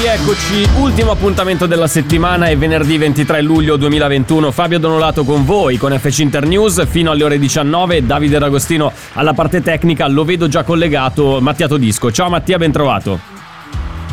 [0.00, 4.50] Rieccoci, ultimo appuntamento della settimana è venerdì 23 luglio 2021.
[4.50, 8.06] Fabio Donolato con voi con FC Internews fino alle ore 19.
[8.06, 11.42] Davide D'Agostino alla parte tecnica, lo vedo già collegato.
[11.42, 12.10] Mattia Todisco.
[12.10, 13.20] Ciao Mattia, ben trovato.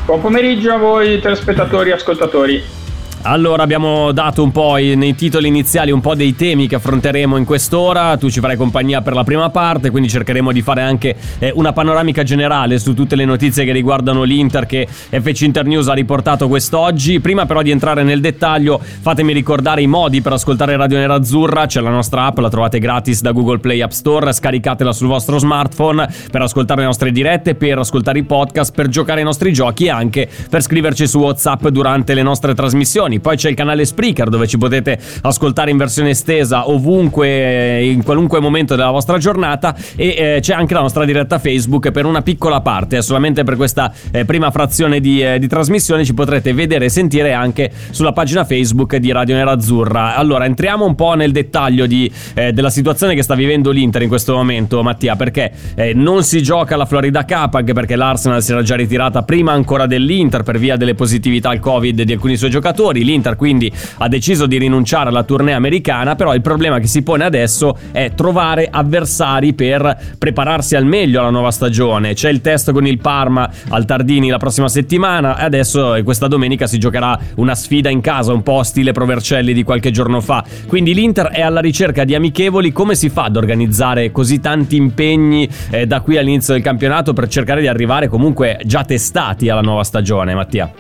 [0.04, 2.79] Buon pomeriggio a voi telespettatori e ascoltatori.
[3.24, 7.44] Allora abbiamo dato un po' nei titoli iniziali un po' dei temi che affronteremo in
[7.44, 11.52] quest'ora, tu ci farai compagnia per la prima parte, quindi cercheremo di fare anche eh,
[11.54, 16.48] una panoramica generale su tutte le notizie che riguardano l'Inter che FC Internews ha riportato
[16.48, 17.20] quest'oggi.
[17.20, 21.82] Prima però di entrare nel dettaglio fatemi ricordare i modi per ascoltare Radio Nerazzurra, c'è
[21.82, 26.08] la nostra app, la trovate gratis da Google Play App Store, scaricatela sul vostro smartphone
[26.32, 29.90] per ascoltare le nostre dirette, per ascoltare i podcast, per giocare ai nostri giochi e
[29.90, 33.09] anche per scriverci su WhatsApp durante le nostre trasmissioni.
[33.18, 38.40] Poi c'è il canale Spreaker dove ci potete ascoltare in versione estesa ovunque, in qualunque
[38.40, 42.62] momento della vostra giornata e eh, c'è anche la nostra diretta Facebook per una piccola
[42.62, 46.86] parte, eh, solamente per questa eh, prima frazione di, eh, di trasmissione ci potrete vedere
[46.86, 50.16] e sentire anche sulla pagina Facebook di Radio Nerazzurra.
[50.16, 54.10] Allora entriamo un po' nel dettaglio di, eh, della situazione che sta vivendo l'Inter in
[54.10, 58.52] questo momento, Mattia, perché eh, non si gioca la Florida Cup, anche perché l'Arsenal si
[58.52, 62.50] era già ritirata prima ancora dell'Inter per via delle positività al Covid di alcuni suoi
[62.50, 62.99] giocatori.
[63.04, 67.24] L'Inter quindi ha deciso di rinunciare alla tournée americana, però il problema che si pone
[67.24, 72.14] adesso è trovare avversari per prepararsi al meglio alla nuova stagione.
[72.14, 76.28] C'è il test con il Parma al Tardini la prossima settimana e adesso eh, questa
[76.28, 80.44] domenica si giocherà una sfida in casa, un po' stile Provercelli di qualche giorno fa.
[80.68, 85.48] Quindi l'Inter è alla ricerca di amichevoli, come si fa ad organizzare così tanti impegni
[85.70, 89.84] eh, da qui all'inizio del campionato per cercare di arrivare comunque già testati alla nuova
[89.84, 90.72] stagione, Mattia?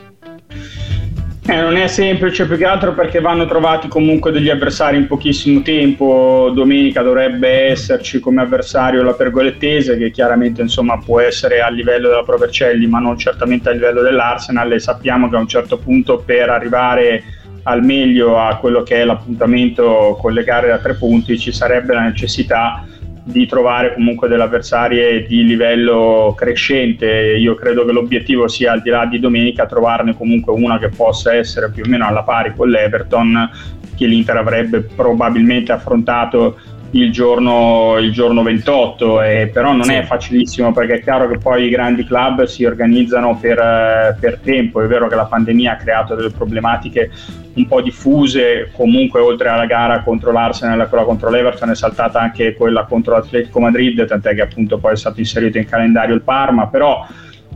[1.50, 5.64] Eh, non è semplice più che altro perché vanno trovati comunque degli avversari in pochissimo
[5.64, 6.52] tempo.
[6.54, 12.22] Domenica dovrebbe esserci come avversario la Pergolettese, che chiaramente insomma, può essere a livello della
[12.22, 14.72] Provercelli, ma non certamente a livello dell'Arsenal.
[14.74, 17.24] E sappiamo che a un certo punto per arrivare
[17.64, 21.96] al meglio a quello che è l'appuntamento con le gare da tre punti ci sarebbe
[21.96, 22.86] la necessità
[23.32, 27.06] di trovare comunque delle avversarie di livello crescente.
[27.06, 31.34] Io credo che l'obiettivo sia al di là di domenica trovarne comunque una che possa
[31.34, 33.50] essere più o meno alla pari con l'Everton
[33.96, 36.58] che l'Inter avrebbe probabilmente affrontato
[36.92, 39.94] il giorno, il giorno 28, eh, però non Sì.
[39.94, 44.40] è facilissimo perché è chiaro che poi i grandi club si organizzano per, eh, per
[44.44, 47.12] tempo, è vero che la pandemia ha creato delle problematiche
[47.54, 52.20] un po' diffuse, comunque oltre alla gara contro l'Arsenal e quella contro l'Everton è saltata
[52.20, 56.22] anche quella contro l'Atletico Madrid, tant'è che appunto poi è stato inserito in calendario il
[56.22, 57.06] Parma, però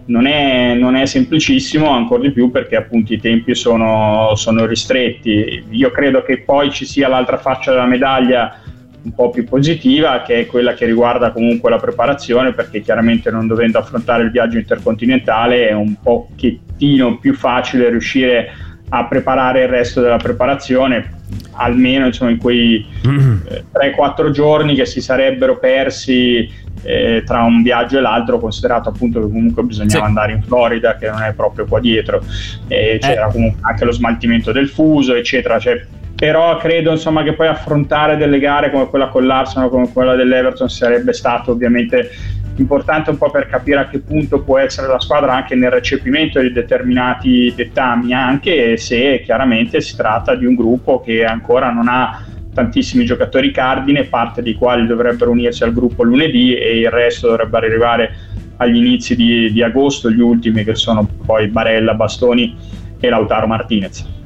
[0.05, 5.63] non è, non è semplicissimo, ancora di più perché appunto i tempi sono, sono ristretti.
[5.69, 8.59] Io credo che poi ci sia l'altra faccia della medaglia
[9.03, 13.47] un po' più positiva, che è quella che riguarda comunque la preparazione, perché chiaramente non
[13.47, 18.51] dovendo affrontare il viaggio intercontinentale è un pochettino più facile riuscire
[18.89, 21.09] a preparare il resto della preparazione,
[21.53, 22.85] almeno insomma, in quei
[23.49, 26.47] eh, 3-4 giorni che si sarebbero persi
[26.83, 30.05] eh, tra un viaggio e l'altro, considerato appunto che comunque bisognava Sì.
[30.05, 32.23] andare in Florida, che non è proprio qua dietro,
[32.67, 35.59] e c'era comunque anche lo smaltimento del fuso, eccetera.
[35.59, 35.85] Cioè,
[36.23, 40.69] però credo insomma che poi affrontare delle gare come quella con l'Arsenal, come quella dell'Everton
[40.69, 42.11] sarebbe stato ovviamente
[42.55, 46.39] importante un po' per capire a che punto può essere la squadra anche nel recepimento
[46.39, 52.23] di determinati dettami, anche se chiaramente si tratta di un gruppo che ancora non ha
[52.53, 57.57] tantissimi giocatori cardine, parte dei quali dovrebbero unirsi al gruppo lunedì e il resto dovrebbe
[57.57, 58.15] arrivare
[58.59, 62.55] agli inizi di, di agosto, gli ultimi che sono poi Barella, Bastoni
[62.97, 64.21] e Lautaro Martinez.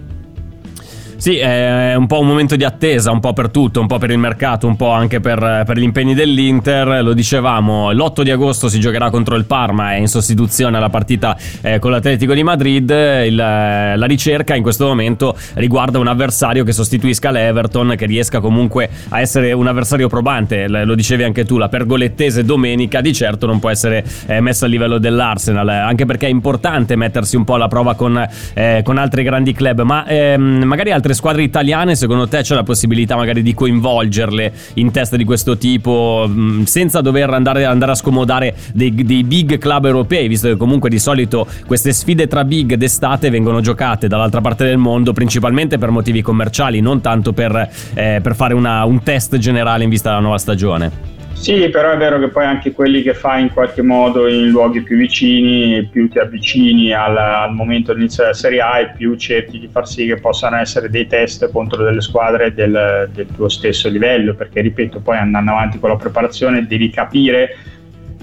[1.19, 4.11] Sì, è un po' un momento di attesa, un po' per tutto, un po' per
[4.11, 7.03] il mercato, un po' anche per, per gli impegni dell'Inter.
[7.03, 11.35] Lo dicevamo, l'8 di agosto si giocherà contro il Parma, è in sostituzione alla partita
[11.61, 12.89] eh, con l'Atletico di Madrid.
[13.25, 18.87] Il- la ricerca in questo momento riguarda un avversario che sostituisca l'Everton, che riesca comunque
[19.09, 20.67] a essere un avversario probante.
[20.67, 24.69] Lo dicevi anche tu, la pergolettese domenica di certo non può essere eh, messa a
[24.69, 28.23] livello dell'Arsenal, anche perché è importante mettersi un po' alla prova con,
[28.53, 32.54] eh, con altri grandi club, ma ehm, magari altre altre squadre italiane, secondo te c'è
[32.54, 37.94] la possibilità magari di coinvolgerle in test di questo tipo mh, senza dover andare, andare
[37.94, 42.44] a scomodare dei, dei, big club europei, visto che comunque di solito queste sfide tra
[42.44, 47.69] big d'estate vengono giocate dall'altra parte del mondo principalmente per motivi commerciali, non tanto per,
[47.94, 51.16] eh, per fare una, un test generale in vista della nuova stagione.
[51.39, 54.81] Sì, però è vero che poi anche quelli che fai in qualche modo in luoghi
[54.81, 59.59] più vicini, più ti avvicini al, al momento dell'inizio della Serie A e più cerchi
[59.59, 63.87] di far sì che possano essere dei test contro delle squadre del, del tuo stesso
[63.87, 67.55] livello, perché ripeto, poi andando avanti con la preparazione devi capire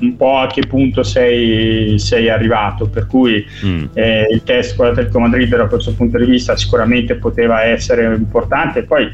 [0.00, 3.84] un po' a che punto sei, sei arrivato, per cui mm.
[3.94, 8.82] eh, il test con l'Atletico Madrid da questo punto di vista sicuramente poteva essere importante,
[8.82, 9.10] poi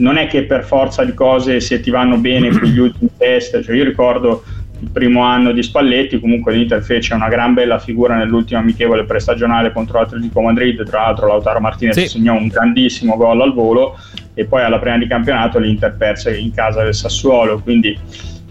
[0.00, 3.76] non è che per forza di cose se ti vanno bene quegli ultimi test, cioè
[3.76, 4.42] io ricordo
[4.80, 9.72] il primo anno di Spalletti, comunque l'Inter fece una gran bella figura nell'ultimo amichevole prestagionale
[9.72, 12.08] contro l'Atletico Madrid, tra l'altro Lautaro Martinez sì.
[12.08, 13.98] segnò un grandissimo gol al volo
[14.32, 17.96] e poi alla prima di campionato l'Inter perse in casa del Sassuolo, quindi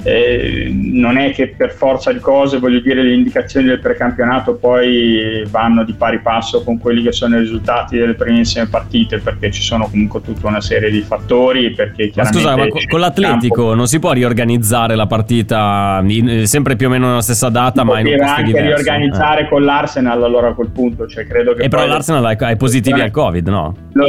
[0.03, 5.43] eh, non è che per forza di cose, voglio dire, le indicazioni del precampionato poi
[5.49, 9.61] vanno di pari passo con quelli che sono i risultati delle primissime partite, perché ci
[9.61, 11.75] sono comunque tutta una serie di fattori.
[12.15, 13.73] ma scusa, ma con l'Atletico campo...
[13.73, 17.99] non si può riorganizzare la partita in, sempre più o meno nella stessa data, ma
[17.99, 18.67] in un posto anche diverso.
[18.67, 19.49] riorganizzare eh.
[19.49, 21.63] con l'Arsenal allora a quel punto, cioè credo che.
[21.63, 23.75] E però l'Arsenal ha i positivi al Covid, no?
[23.93, 24.05] Lo,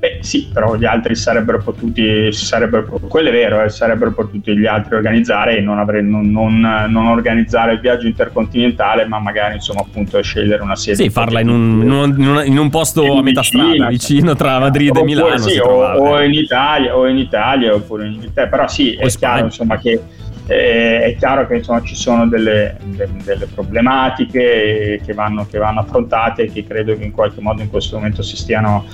[0.00, 4.64] Beh, sì, però gli altri sarebbero potuti, sarebbero, quello è vero, eh, sarebbero potuti gli
[4.64, 6.58] altri organizzare e non, avre, non, non,
[6.88, 11.02] non, organizzare il viaggio intercontinentale, ma magari insomma appunto scegliere una sede.
[11.02, 15.02] Sì, farla in un, in un, posto a metà vicino, strada, vicino tra Madrid e
[15.02, 15.36] Milano.
[15.36, 19.44] Sì, o, o, in Italia, o in Italia, oppure in Inghilterra, però sì, è chiaro
[19.44, 20.00] insomma che
[20.46, 25.80] eh, è chiaro che insomma, ci sono delle, delle, delle problematiche che vanno, che vanno,
[25.80, 28.86] affrontate e che credo che in qualche modo in questo momento si stiano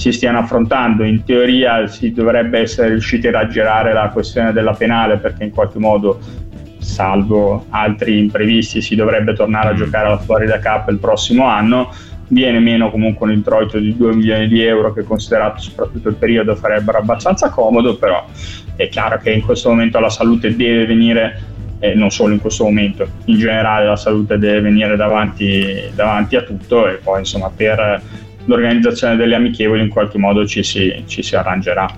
[0.00, 1.04] si stiano affrontando.
[1.04, 5.78] In teoria si dovrebbe essere riusciti a raggirare la questione della penale perché in qualche
[5.78, 6.18] modo,
[6.78, 9.76] salvo altri imprevisti, si dovrebbe tornare a mm.
[9.76, 11.92] giocare alla Florida Cup il prossimo anno.
[12.28, 16.56] Viene meno comunque un introito di 2 milioni di euro che considerato soprattutto il periodo
[16.56, 18.24] farebbero abbastanza comodo, però
[18.76, 21.42] è chiaro che in questo momento la salute deve venire
[21.80, 26.42] eh, non solo in questo momento, in generale la salute deve venire davanti, davanti a
[26.42, 28.00] tutto e poi insomma per
[28.50, 31.88] l'organizzazione delle amichevoli in qualche modo ci si, ci si arrangerà.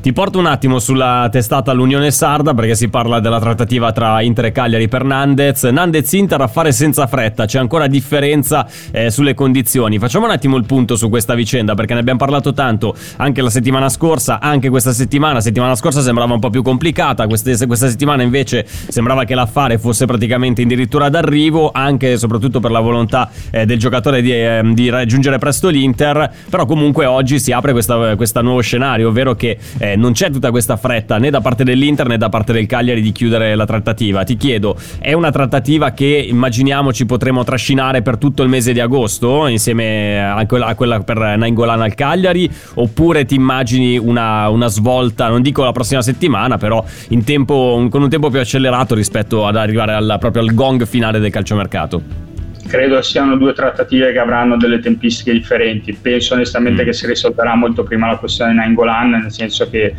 [0.00, 4.46] Ti porto un attimo sulla testata all'Unione Sarda perché si parla della trattativa tra Inter
[4.46, 5.64] e Cagliari per Nandez.
[5.64, 9.98] Nandez Inter a fare senza fretta, c'è ancora differenza eh, sulle condizioni.
[9.98, 13.50] Facciamo un attimo il punto su questa vicenda perché ne abbiamo parlato tanto anche la
[13.50, 15.34] settimana scorsa, anche questa settimana.
[15.34, 19.76] La settimana scorsa sembrava un po' più complicata, queste, questa settimana invece sembrava che l'affare
[19.76, 24.62] fosse praticamente addirittura d'arrivo, anche e soprattutto per la volontà eh, del giocatore di, eh,
[24.72, 26.32] di, raggiungere presto l'Inter.
[26.48, 29.58] Però comunque oggi si apre questo nuovo scenario, ovvero che
[29.96, 33.12] non c'è tutta questa fretta né da parte dell'Inter né da parte del Cagliari di
[33.12, 34.24] chiudere la trattativa.
[34.24, 38.80] Ti chiedo, è una trattativa che immaginiamo ci potremo trascinare per tutto il mese di
[38.80, 44.68] agosto insieme a quella, a quella per Nainggolan al Cagliari oppure ti immagini una, una,
[44.68, 46.84] svolta, non dico la prossima settimana, però
[47.24, 51.30] tempo, con un tempo più accelerato rispetto ad arrivare al, proprio al gong finale del
[51.30, 52.29] calciomercato?
[52.70, 55.92] Credo siano due trattative che avranno delle tempistiche differenti.
[55.92, 56.84] Penso onestamente mm.
[56.86, 59.96] che si risolverà molto prima la questione Nainggolan, nel senso che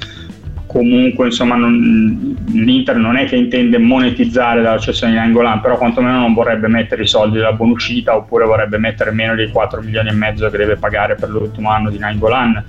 [0.65, 6.19] comunque insomma non, l'Inter non è che intende monetizzare dalla cessione di Nainggolan, però quantomeno
[6.19, 10.13] non vorrebbe mettere i soldi della buonuscita oppure vorrebbe mettere meno dei 4 milioni e
[10.13, 12.63] mezzo che deve pagare per l'ultimo anno di Nainggolan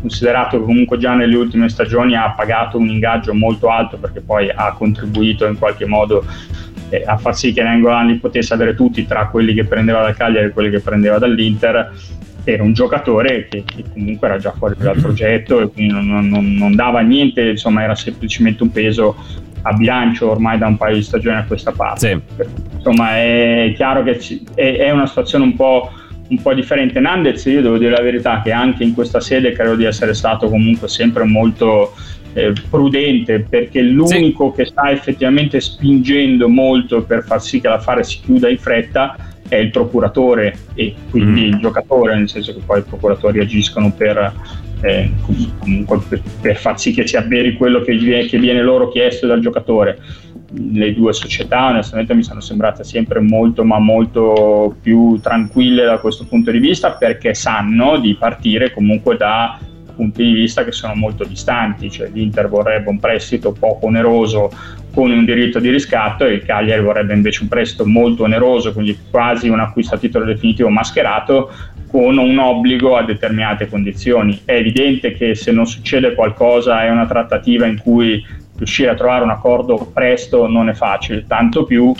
[0.00, 4.48] considerato che comunque già nelle ultime stagioni ha pagato un ingaggio molto alto perché poi
[4.48, 6.24] ha contribuito in qualche modo
[6.90, 10.16] eh, a far sì che Nengolan li potesse avere tutti tra quelli che prendeva dal
[10.16, 11.92] Cagliari e quelli che prendeva dall'Inter
[12.44, 16.54] era un giocatore che, che comunque era già fuori dal progetto e quindi non, non,
[16.54, 19.16] non, dava niente, insomma era semplicemente un peso
[19.62, 22.22] a bilancio ormai da un paio di stagioni a questa parte.
[22.36, 22.46] Sì.
[22.76, 24.18] Insomma è chiaro che
[24.54, 25.90] è, è una situazione un po'
[26.28, 27.00] un po' differente.
[27.00, 30.48] Nandez, io devo dire la verità, che anche in questa sede credo di essere stato
[30.48, 31.94] comunque sempre molto
[32.32, 34.62] eh, prudente, perché l'unico sì.
[34.62, 39.16] che sta effettivamente spingendo molto per far sì che l'affare si chiuda in fretta
[39.48, 41.52] è il procuratore e quindi mm.
[41.52, 44.32] il giocatore, nel senso che poi i procuratori agiscono per,
[44.82, 45.10] eh,
[45.58, 49.40] comunque per, per far sì che si avveri quello che, che viene loro chiesto dal
[49.40, 49.98] giocatore
[50.50, 56.24] le due società onestamente mi sono sembrate sempre molto ma molto più tranquille da questo
[56.24, 59.58] punto di vista perché sanno di partire comunque da
[59.98, 64.48] punti di vista che sono molto distanti, cioè l'Inter vorrebbe un prestito poco oneroso
[64.94, 68.96] con un diritto di riscatto e il Cagliari vorrebbe invece un prestito molto oneroso, quindi
[69.10, 71.50] quasi un acquisto a titolo definitivo mascherato
[71.90, 74.40] con un obbligo a determinate condizioni.
[74.44, 78.24] È evidente che se non succede qualcosa è una trattativa in cui
[78.56, 81.92] riuscire a trovare un accordo presto non è facile, tanto più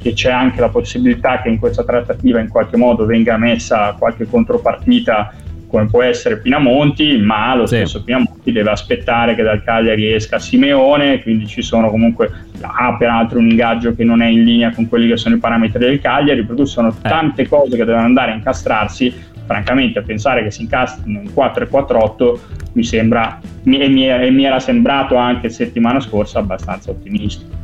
[0.00, 4.26] che c'è anche la possibilità che in questa trattativa in qualche modo venga messa qualche
[4.26, 5.34] contropartita
[5.70, 7.76] come può essere Pinamonti, ma lo sì.
[7.76, 13.38] stesso Pinamonti deve aspettare che dal Cagliari esca Simeone, quindi ci sono comunque, ha peraltro
[13.38, 16.44] un ingaggio che non è in linea con quelli che sono i parametri del Cagliari,
[16.44, 17.08] per cui sono eh.
[17.08, 19.14] tante cose che devono andare a incastrarsi,
[19.46, 22.38] francamente pensare che si incastrino in 4 e 4-8
[22.72, 27.59] mi sembra, e mi, mi era sembrato anche settimana scorsa abbastanza ottimistico.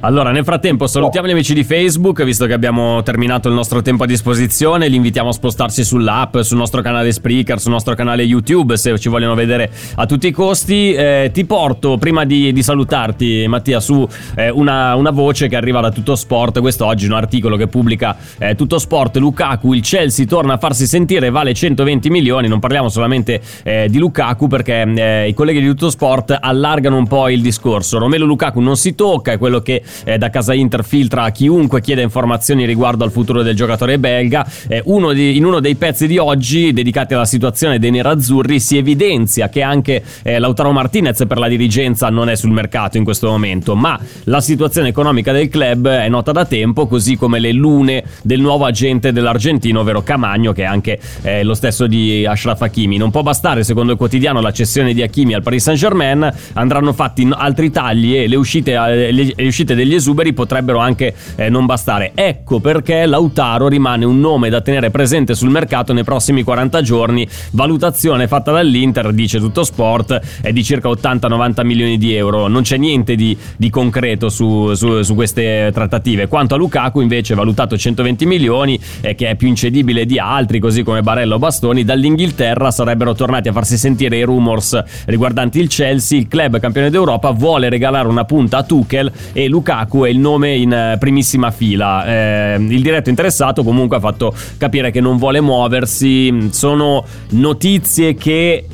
[0.00, 4.04] Allora, nel frattempo salutiamo gli amici di Facebook, visto che abbiamo terminato il nostro tempo
[4.04, 8.76] a disposizione, li invitiamo a spostarsi sull'app, sul nostro canale Spreaker, sul nostro canale YouTube,
[8.76, 10.92] se ci vogliono vedere a tutti i costi.
[10.92, 15.80] Eh, ti porto, prima di, di salutarti Mattia, su eh, una, una, voce che arriva
[15.80, 20.52] da Tutto Sport, quest'oggi un articolo che pubblica eh, Tutto Sport, Lukaku, il Chelsea torna
[20.52, 25.34] a farsi sentire, vale 120 milioni, non parliamo solamente eh, di Lukaku perché eh, i
[25.34, 27.98] colleghi di Tutto Sport allargano un po' il discorso.
[27.98, 31.80] Romelo Lukaku non si tocca, è quello che eh, da casa Inter filtra a chiunque
[31.80, 34.46] chieda informazioni riguardo al futuro del giocatore belga.
[34.68, 38.76] Eh, uno di, in uno dei pezzi di oggi dedicati alla situazione dei nerazzurri si
[38.76, 43.28] evidenzia che anche eh, Lautaro Martinez per la dirigenza non è sul mercato in questo
[43.28, 48.04] momento, ma la situazione economica del club è nota da tempo, così come le lune
[48.22, 52.96] del nuovo agente dell'argentino, ovvero Camagno, che è anche eh, lo stesso di Ashraf Hakimi.
[52.96, 57.28] Non può bastare, secondo il quotidiano, la cessione di Hakimi al Paris Saint-Germain, andranno fatti
[57.30, 61.66] altri tagli e le uscite, eh, le, le uscite degli esuberi potrebbero anche eh, non
[61.66, 62.12] bastare.
[62.14, 67.26] Ecco perché Lautaro rimane un nome da tenere presente sul mercato nei prossimi 40 giorni.
[67.52, 72.48] Valutazione fatta dall'Inter, dice tutto sport, è di circa 80-90 milioni di euro.
[72.48, 76.26] Non c'è niente di, di concreto su, su, su, queste trattative.
[76.26, 80.82] Quanto a Lukaku, invece, valutato 120 milioni, eh, che è più incedibile di altri, così
[80.82, 86.18] come Barella o Bastoni, dall'Inghilterra sarebbero tornati a farsi sentire i rumors riguardanti il Chelsea.
[86.18, 90.18] Il club campione d'Europa vuole regalare una punta a Tuchel e Lukaku Lukaku è il
[90.18, 92.06] nome in eh, primissima fila.
[92.06, 96.48] Eh, il diretto interessato comunque ha fatto capire che non vuole muoversi.
[96.50, 98.66] Sono notizie che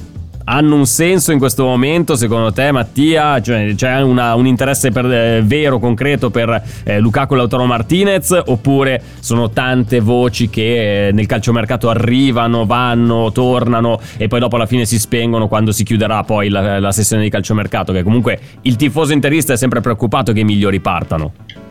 [0.45, 3.41] hanno un senso in questo momento secondo te Mattia?
[3.41, 9.03] Cioè, c'è una, un interesse per, eh, vero, concreto per eh, Lukaku Lautaro Martinez oppure
[9.21, 14.85] sono tante voci che eh, nel calciomercato arrivano, vanno, tornano e poi dopo alla fine
[14.85, 19.13] si spengono quando si chiuderà poi la, la sessione di calciomercato che comunque il tifoso
[19.13, 21.64] interista è sempre preoccupato che i migliori partano.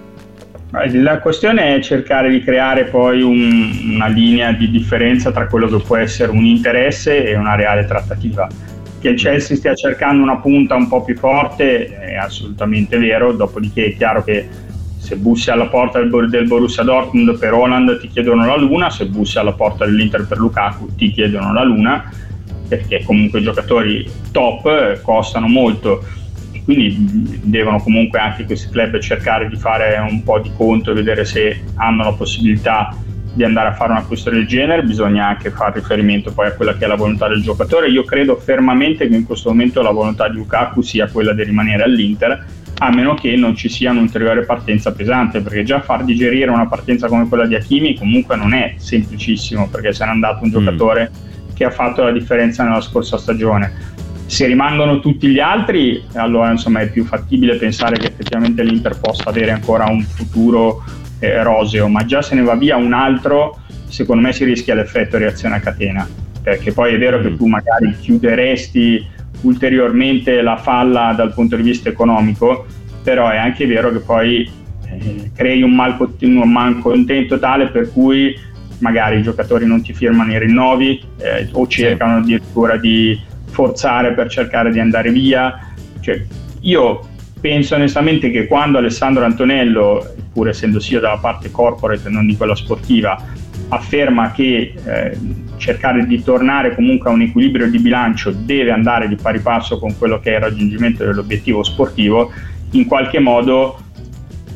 [0.74, 5.78] La questione è cercare di creare poi un, una linea di differenza tra quello che
[5.78, 8.48] può essere un interesse e una reale trattativa.
[9.00, 13.86] Che il Chelsea stia cercando una punta un po' più forte è assolutamente vero, dopodiché
[13.86, 14.48] è chiaro che
[14.98, 19.06] se bussi alla porta del, del Borussia Dortmund per Holland ti chiedono la luna, se
[19.06, 22.12] bussi alla porta dell'Inter per Lukaku ti chiedono la luna,
[22.68, 26.04] perché comunque i giocatori top costano molto
[26.64, 31.26] quindi devono comunque anche questi club cercare di fare un po' di conto e vedere
[31.26, 32.96] se hanno la possibilità
[33.34, 36.76] di andare a fare un acquisto del genere, bisogna anche fare riferimento poi a quella
[36.76, 37.90] che è la volontà del giocatore.
[37.90, 41.84] Io credo fermamente che in questo momento la volontà di Lukaku sia quella di rimanere
[41.84, 42.46] all'Inter,
[42.78, 47.08] a meno che non ci sia un'ulteriore partenza pesante, perché già far digerire una partenza
[47.08, 50.52] come quella di Hakimi comunque non è semplicissimo, perché se n'è andato un mm.
[50.52, 51.56] giocatore mm.
[51.56, 53.93] che ha fatto la differenza nella scorsa stagione
[54.26, 59.30] se rimangono tutti gli altri, allora insomma è più fattibile pensare che effettivamente l'Inter possa
[59.30, 60.84] avere ancora un futuro
[61.20, 65.18] eh, roseo, ma già se ne va via un altro, secondo me si rischia l'effetto
[65.18, 66.08] reazione a catena,
[66.42, 67.36] perché poi è vero che mm.
[67.38, 69.08] tu magari chiuderesti
[69.42, 72.66] ulteriormente la falla dal punto di vista economico,
[73.04, 74.50] però è anche vero che poi
[74.88, 78.36] eh, crei un, malco- un malcontento tale per cui
[78.80, 83.18] magari i giocatori non ti firmano i rinnovi eh, o cercano addirittura di
[83.54, 85.72] forzare per cercare di andare via.
[86.02, 86.26] Cioè,
[86.62, 87.08] io
[87.40, 92.36] penso onestamente che quando Alessandro Antonello, pur essendo sia dalla parte corporate e non di
[92.36, 93.22] quella sportiva,
[93.70, 95.18] afferma che eh,
[95.58, 99.98] cercare di tornare comunque a un equilibrio di bilancio deve andare di pari passo con
[99.98, 102.32] quello che è il raggiungimento dell'obiettivo sportivo,
[102.72, 103.80] in qualche modo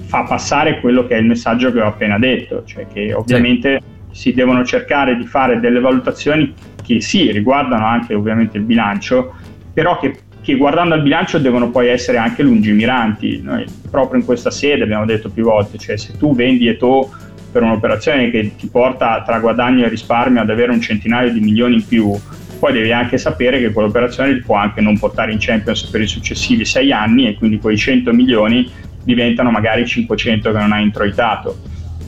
[0.06, 4.22] fa passare quello che è il messaggio che ho appena detto, cioè che ovviamente sì.
[4.22, 6.54] si devono cercare di fare delle valutazioni
[6.88, 9.36] che sì, riguardano anche ovviamente il bilancio,
[9.74, 13.42] però che, che guardando al bilancio devono poi essere anche lungimiranti.
[13.44, 17.12] Noi proprio in questa sede abbiamo detto più volte, cioè se tu vendi Eto
[17.52, 21.76] per un'operazione che ti porta tra guadagno e risparmio ad avere un centinaio di milioni
[21.76, 22.14] in più,
[22.60, 26.08] poi devi anche sapere che quell'operazione ti può anche non portare in Champions per i
[26.08, 28.70] successivi sei anni e quindi quei 100 milioni
[29.04, 31.58] diventano magari 500 che non hai introitato.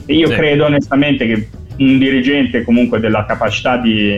[0.06, 0.34] E io sì.
[0.34, 4.14] credo onestamente che un dirigente comunque della capacità di,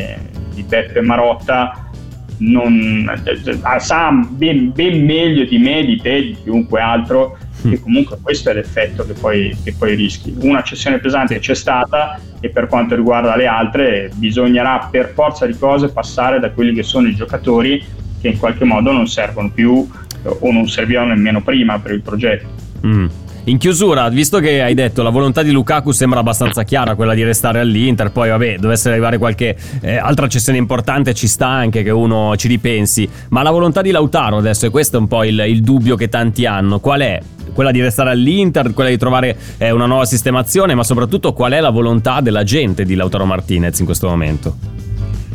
[0.52, 1.90] di Beppe Marotta
[2.38, 8.18] non, eh, sa ben, ben, meglio di me, di te, di chiunque altro, che comunque
[8.20, 10.34] questo è l'effetto che poi, che poi rischi.
[10.40, 15.56] Una cessione pesante c'è stata e per quanto riguarda le altre bisognerà per forza di
[15.56, 17.84] cose passare da quelli che sono i giocatori
[18.20, 19.88] che in qualche modo non servono più
[20.24, 22.48] o non servivano nemmeno prima per il progetto.
[22.86, 23.06] Mm.
[23.46, 27.24] In chiusura, visto che hai detto la volontà di Lukaku sembra abbastanza chiara, quella di
[27.24, 31.90] restare all'Inter, poi vabbè, dovesse arrivare qualche eh, altra cessione importante, ci sta anche che
[31.90, 35.44] uno ci ripensi, ma la volontà di Lautaro adesso, e questo è un po' il,
[35.48, 37.20] il dubbio che tanti hanno, qual è?
[37.52, 41.58] Quella di restare all'Inter, quella di trovare eh, una nuova sistemazione, ma soprattutto qual è
[41.58, 44.81] la volontà della gente di Lautaro Martinez in questo momento?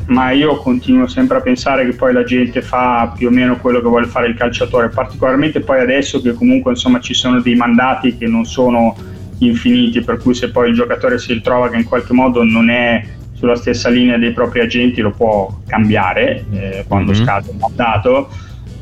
[0.07, 3.81] Ma io continuo sempre a pensare che poi la gente fa più o meno quello
[3.81, 8.17] che vuole fare il calciatore, particolarmente poi adesso che comunque insomma ci sono dei mandati
[8.17, 8.95] che non sono
[9.39, 13.03] infiniti, per cui se poi il giocatore si ritrova che in qualche modo non è
[13.33, 17.23] sulla stessa linea dei propri agenti lo può cambiare eh, quando mm-hmm.
[17.23, 18.29] scade il mandato.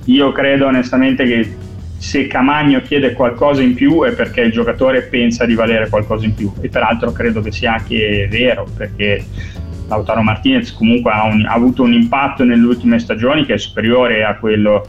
[0.05, 1.55] Io credo onestamente che
[1.97, 6.35] se Camagno chiede qualcosa in più è perché il giocatore pensa di valere qualcosa in
[6.35, 9.25] più e peraltro credo che sia anche vero perché
[9.87, 14.23] Lautaro Martinez comunque ha, un, ha, avuto un impatto nelle ultime stagioni che è superiore
[14.23, 14.83] a quello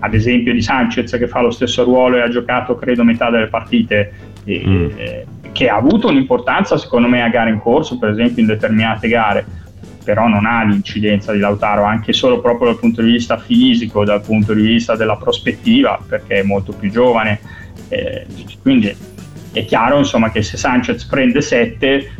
[0.00, 3.46] ad esempio di Sanchez che fa lo stesso ruolo e ha giocato credo metà delle
[3.46, 4.12] partite.
[4.44, 4.88] E, mm.
[4.96, 9.08] eh, che ha avuto un'importanza secondo me a gare in corso per esempio in determinate
[9.08, 9.46] gare.
[10.04, 14.20] Però non ha l'incidenza di Lautaro anche solo proprio dal punto di vista fisico dal
[14.20, 17.40] punto di vista della prospettiva perché è molto più giovane.
[17.88, 18.26] Eh,
[18.60, 18.94] quindi
[19.52, 22.10] è chiaro insomma che se Sanchez prende 7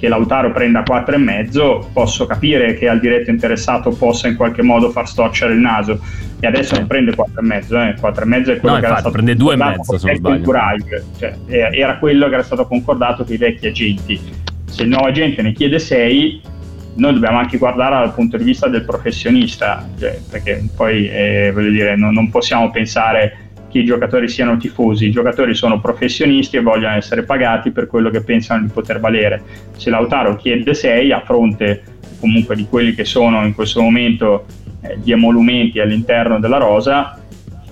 [0.00, 5.06] che Lautaro prenda 4,5 posso capire che al diretto interessato possa in qualche modo far
[5.06, 6.00] storcere il naso.
[6.40, 7.94] E adesso non prende 4,5 eh.
[7.94, 11.02] 4,5 è quello no, che infatti, era stato prende 2,5 se non sbaglio.
[11.18, 14.18] Cioè, era quello che era stato concordato con i vecchi agenti.
[14.64, 16.48] Se il nuovo agente ne chiede 6
[16.92, 21.70] noi dobbiamo anche guardare dal punto di vista del professionista cioè, perché poi eh, voglio
[21.70, 26.60] dire non, non possiamo pensare che i giocatori siano tifosi, i giocatori sono professionisti e
[26.60, 29.42] vogliono essere pagati per quello che pensano di poter valere.
[29.76, 31.82] Se Lautaro chiede 6 a fronte
[32.18, 34.44] comunque di quelli che sono in questo momento
[34.82, 37.18] eh, gli emolumenti all'interno della rosa,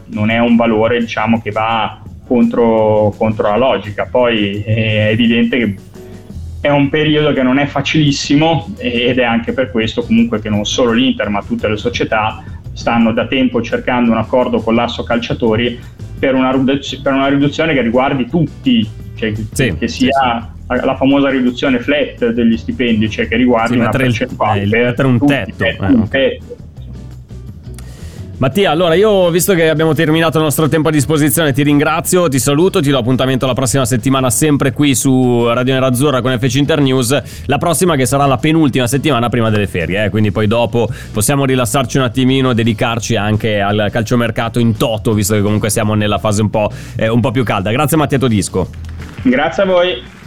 [0.06, 4.06] non è un valore diciamo, che va contro, contro la logica.
[4.06, 5.74] Poi è evidente che
[6.60, 10.64] è un periodo che non è facilissimo ed è anche per questo comunque che non
[10.64, 12.42] solo l'Inter ma tutte le società
[12.78, 15.78] stanno da tempo cercando un accordo con l'Asso Calciatori
[16.16, 21.28] per una, per una riduzione che riguardi tutti, cioè sì, che sia sì, la famosa
[21.28, 25.64] riduzione flat degli stipendi, cioè che riguardi una percentuale il, per un tetto.
[25.64, 26.56] Eh, un tetto
[28.38, 32.38] Mattia, allora io visto che abbiamo terminato il nostro tempo a disposizione ti ringrazio, ti
[32.38, 37.20] saluto, ti do appuntamento la prossima settimana sempre qui su Radio Nerazzurra con FC Internews,
[37.46, 40.10] la prossima che sarà la penultima settimana prima delle ferie, eh?
[40.10, 45.34] quindi poi dopo possiamo rilassarci un attimino e dedicarci anche al calciomercato in toto, visto
[45.34, 47.72] che comunque siamo nella fase un po', eh, un po più calda.
[47.72, 48.68] Grazie Mattia Todisco.
[49.22, 50.17] Grazie a voi.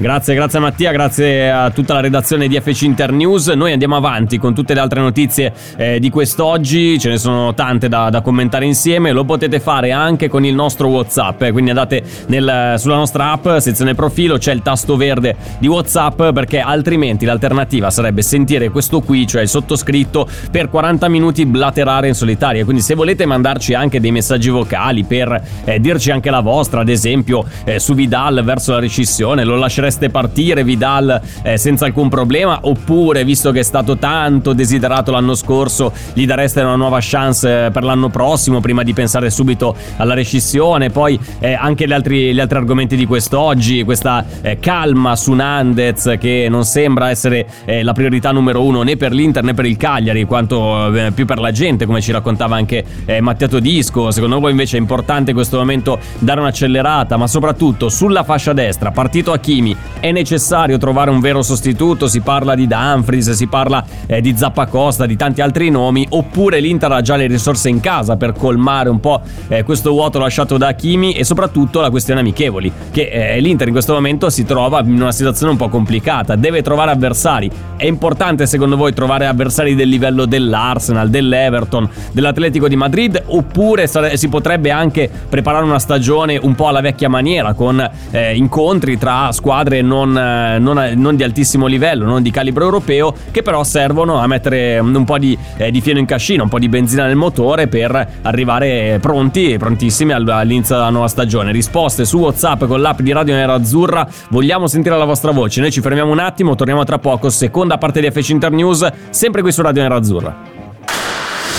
[0.00, 3.48] Grazie, grazie Mattia, grazie a tutta la redazione di FC Internews.
[3.48, 7.88] Noi andiamo avanti con tutte le altre notizie eh, di quest'oggi, ce ne sono tante
[7.88, 11.50] da, da, commentare insieme, lo potete fare anche con il nostro Whatsapp, eh.
[11.50, 16.60] quindi andate nel, sulla nostra app, sezione profilo, c'è il tasto verde di Whatsapp perché
[16.60, 22.62] altrimenti l'alternativa sarebbe sentire questo qui, cioè il sottoscritto, per 40 minuti blaterare in solitaria.
[22.62, 26.88] Quindi se volete mandarci anche dei messaggi vocali per eh, dirci anche la vostra, ad
[26.88, 32.10] esempio eh, su Vidal verso la rescissione, lo lascerete potreste partire Vidal eh, senza alcun
[32.10, 32.58] problema?
[32.62, 37.70] Oppure visto che è stato tanto desiderato l'anno scorso gli dareste una nuova chance eh,
[37.70, 40.90] per l'anno prossimo prima di pensare subito alla rescissione?
[40.90, 46.16] Poi eh, anche gli altri, gli altri, argomenti di quest'oggi questa eh, calma su Nandez
[46.18, 49.76] che non sembra essere eh, la priorità numero uno né per l'Inter né per il
[49.76, 52.84] Cagliari quanto eh, più per la gente come ci raccontava anche
[53.20, 54.10] Mattia Todisco.
[54.10, 58.90] Secondo voi invece è importante in questo momento dare un'accelerata ma soprattutto sulla fascia destra
[58.90, 64.20] partito Hakimi è necessario trovare un vero sostituto, si parla di Dumfries, si parla eh,
[64.20, 68.32] di Zappacosta, di tanti altri nomi, oppure l'Inter ha già le risorse in casa per
[68.32, 73.08] colmare un po' eh, questo vuoto lasciato da Kimi e soprattutto la questione amichevoli, che
[73.08, 76.90] eh, l'Inter in questo momento si trova in una situazione un po' complicata, deve trovare
[76.90, 77.50] avversari.
[77.76, 84.28] È importante secondo voi trovare avversari del livello dell'Arsenal, dell'Everton, dell'Atletico di Madrid oppure si
[84.28, 89.67] potrebbe anche preparare una stagione un po' alla vecchia maniera con eh, incontri tra squadre
[89.68, 94.18] squadre non, eh, non, non, di altissimo livello, non di calibro europeo, che però servono
[94.18, 97.16] a mettere un po' di, eh, di fieno in cascina, un po' di benzina nel
[97.16, 101.52] motore per arrivare pronti, prontissimi all'inizio della nuova stagione.
[101.52, 104.08] Risposte su WhatsApp con l'app di Radio Nera Azzurra.
[104.30, 105.60] Vogliamo sentire la vostra voce.
[105.60, 107.28] Noi ci fermiamo un attimo, torniamo tra poco.
[107.28, 110.36] Seconda parte di FC Internews, sempre qui su Radio Nera Azzurra.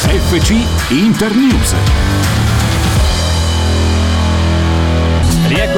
[0.09, 0.53] FC
[0.91, 2.08] Internews.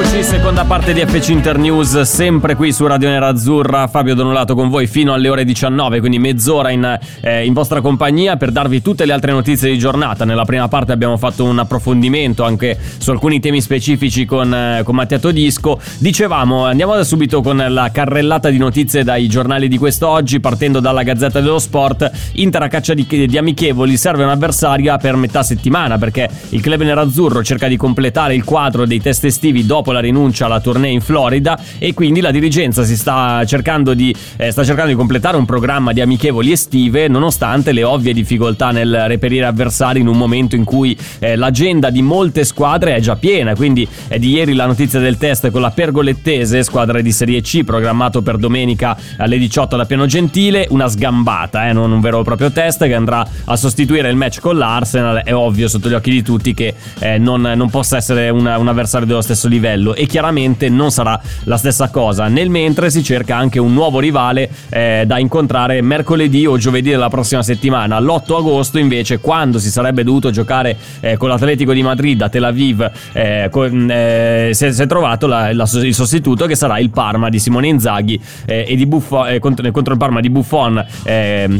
[0.02, 3.86] Eccoci, seconda parte di FC Internews, sempre qui su Radio Nera Azzurra.
[3.86, 8.36] Fabio Donolato con voi fino alle ore 19, quindi mezz'ora in, eh, in, vostra compagnia
[8.36, 10.24] per darvi tutte le altre notizie di giornata.
[10.24, 14.96] Nella prima parte abbiamo fatto un approfondimento anche su alcuni temi specifici con, eh, con
[14.96, 15.78] Mattia Todisco.
[15.98, 21.04] Dicevamo, andiamo da subito con la carrellata di notizie dai giornali di quest'oggi, partendo dalla
[21.04, 22.10] Gazzetta dello Sport.
[22.32, 27.44] Inter a caccia di, di amichevoli, serve un'avversaria per metà settimana perché il club nerazzurro
[27.44, 31.58] cerca di completare il quadro dei test estivi dopo la rinuncia alla tournée in Florida
[31.78, 35.92] e quindi la dirigenza si sta cercando di, eh, sta cercando di completare un programma
[35.92, 40.96] di amichevoli estive nonostante le ovvie difficoltà nel reperire avversari in un momento in cui
[41.18, 45.18] eh, l'agenda di molte squadre è già piena, quindi è di ieri la notizia del
[45.18, 50.06] test con la Pergolettese, squadra di Serie C programmato per domenica alle 18 da Piano
[50.06, 54.16] Gentile, una sgambata, eh, non un vero e proprio test che andrà a sostituire il
[54.16, 57.96] match con l'Arsenal, è ovvio sotto gli occhi di tutti che eh, non, non, possa
[57.96, 62.28] essere una, un avversario dello stesso livello livello e chiaramente non sarà la stessa cosa.
[62.28, 67.08] Nel mentre si cerca anche un nuovo rivale eh, da incontrare mercoledì o giovedì della
[67.08, 67.98] prossima settimana.
[67.98, 72.44] L'8 agosto invece quando si sarebbe dovuto giocare eh, con l'Atletico di Madrid a Tel
[72.44, 76.78] Aviv eh, con, eh, si, è, si, è, trovato la, la, il sostituto che sarà
[76.78, 80.30] il Parma di Simone Inzaghi eh, e di Buffon, eh, contro, contro, il Parma di
[80.30, 80.84] Buffon.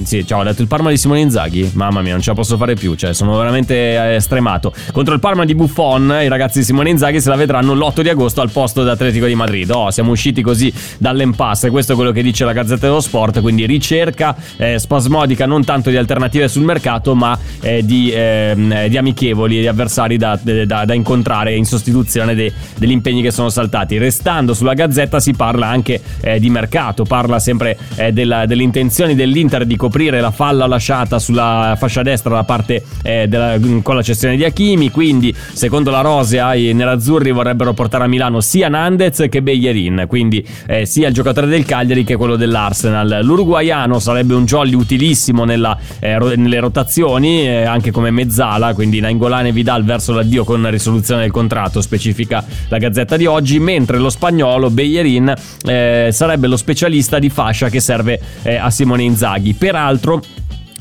[0.04, 1.70] sì, ciao, ho detto il Parma di Simone Inzaghi.
[1.74, 4.72] Mamma mia, non ce la posso fare più, cioè sono veramente stremato.
[4.92, 8.08] Contro il Parma di Buffon, i ragazzi di Simone Inzaghi se la vedranno l'8 di
[8.08, 9.70] agosto al posto d'Atletico di Madrid.
[9.70, 13.66] Oh, siamo usciti così dall'impasse, questo è quello che dice la Gazzetta dello Sport, quindi
[13.66, 19.60] ricerca eh, spasmodica non tanto di alternative sul mercato, ma eh, di, eh, di, amichevoli,
[19.60, 23.98] di avversari da, da, da incontrare in sostituzione de, degli impegni che sono saltati.
[23.98, 29.14] Restando sulla Gazzetta si parla anche eh, di mercato, parla sempre eh, della, delle intenzioni
[29.14, 34.02] dell'Inter di coprire la falla lasciata sulla fascia destra da parte eh, della, con la
[34.02, 39.26] cessione di Hakimi, quindi secondo la Rosea i nerazzurri vorrebbero portare a Milano sia Nandez
[39.28, 43.20] che Beglierin, quindi eh, sia il giocatore del Cagliari che quello dell'Arsenal.
[43.22, 49.46] L'uruguaiano sarebbe un jolly utilissimo nella, eh, nelle rotazioni, eh, anche come mezzala, quindi Nainggolan
[49.46, 54.10] e Vidal verso l'addio con risoluzione del contratto, specifica la Gazzetta di oggi, mentre lo
[54.10, 55.34] spagnolo Beglierin
[55.66, 59.54] eh, sarebbe lo specialista di fascia che serve eh, a Simone Inzaghi.
[59.54, 60.22] Peraltro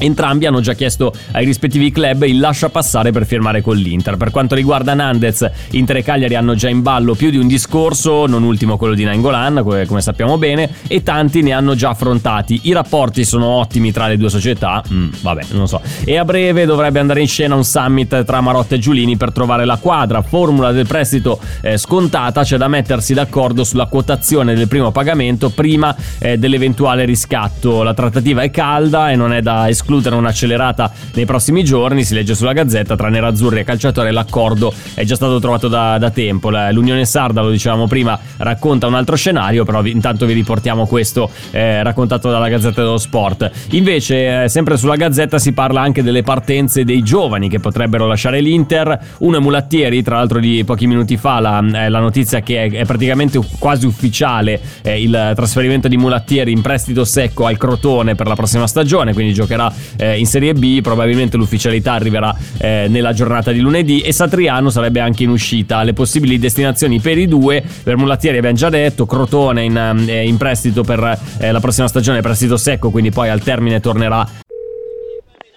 [0.01, 4.17] Entrambi hanno già chiesto ai rispettivi club il lascia passare per firmare con l'Inter.
[4.17, 8.25] Per quanto riguarda Nandez, Inter e Cagliari hanno già in ballo più di un discorso,
[8.25, 12.61] non ultimo quello di Nainggolan, come sappiamo bene, e tanti ne hanno già affrontati.
[12.63, 15.79] I rapporti sono ottimi tra le due società, mm, vabbè, non so.
[16.03, 19.65] E a breve dovrebbe andare in scena un summit tra Marotta e Giulini per trovare
[19.65, 20.23] la quadra.
[20.23, 25.95] Formula del prestito eh, scontata, c'è da mettersi d'accordo sulla quotazione del primo pagamento prima
[26.17, 27.83] eh, dell'eventuale riscatto.
[27.83, 32.05] La trattativa è calda e non è da escludere escludere un'accelerata nei prossimi giorni.
[32.05, 36.09] Si legge sulla Gazzetta, tra nerazzurri e calciatore l'accordo è già stato trovato da, da
[36.11, 36.49] tempo.
[36.49, 41.83] L'Unione Sarda, lo dicevamo prima, racconta un altro scenario, però intanto vi riportiamo questo eh,
[41.83, 43.51] raccontato dalla Gazzetta dello Sport.
[43.71, 48.39] Invece, eh, sempre sulla Gazzetta si parla anche delle partenze dei giovani che potrebbero lasciare
[48.39, 48.97] l'Inter.
[49.19, 52.71] Uno è Mulattieri, tra l'altro di pochi minuti fa la, eh, la notizia che è,
[52.71, 58.27] è, praticamente quasi ufficiale eh, il trasferimento di Mulattieri in prestito secco al Crotone per
[58.27, 63.51] la prossima stagione, quindi giocherà eh, in Serie B, probabilmente l'ufficialità arriverà eh, nella giornata
[63.51, 65.83] di lunedì e Satriano sarebbe anche in uscita.
[65.83, 70.37] Le possibili destinazioni per i due, per Mulattieri abbiamo già detto, Crotone in, eh, in
[70.37, 74.27] prestito per eh, la prossima stagione, prestito secco, quindi poi al termine tornerà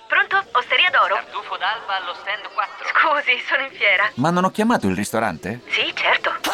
[0.09, 0.37] Pronto?
[0.53, 1.15] Osteria d'oro?
[1.15, 2.87] Tartufo d'alba allo stand 4.
[2.87, 4.11] Scusi, sono in fiera.
[4.15, 5.61] Ma non ho chiamato il ristorante?
[5.67, 6.54] Sì, certo.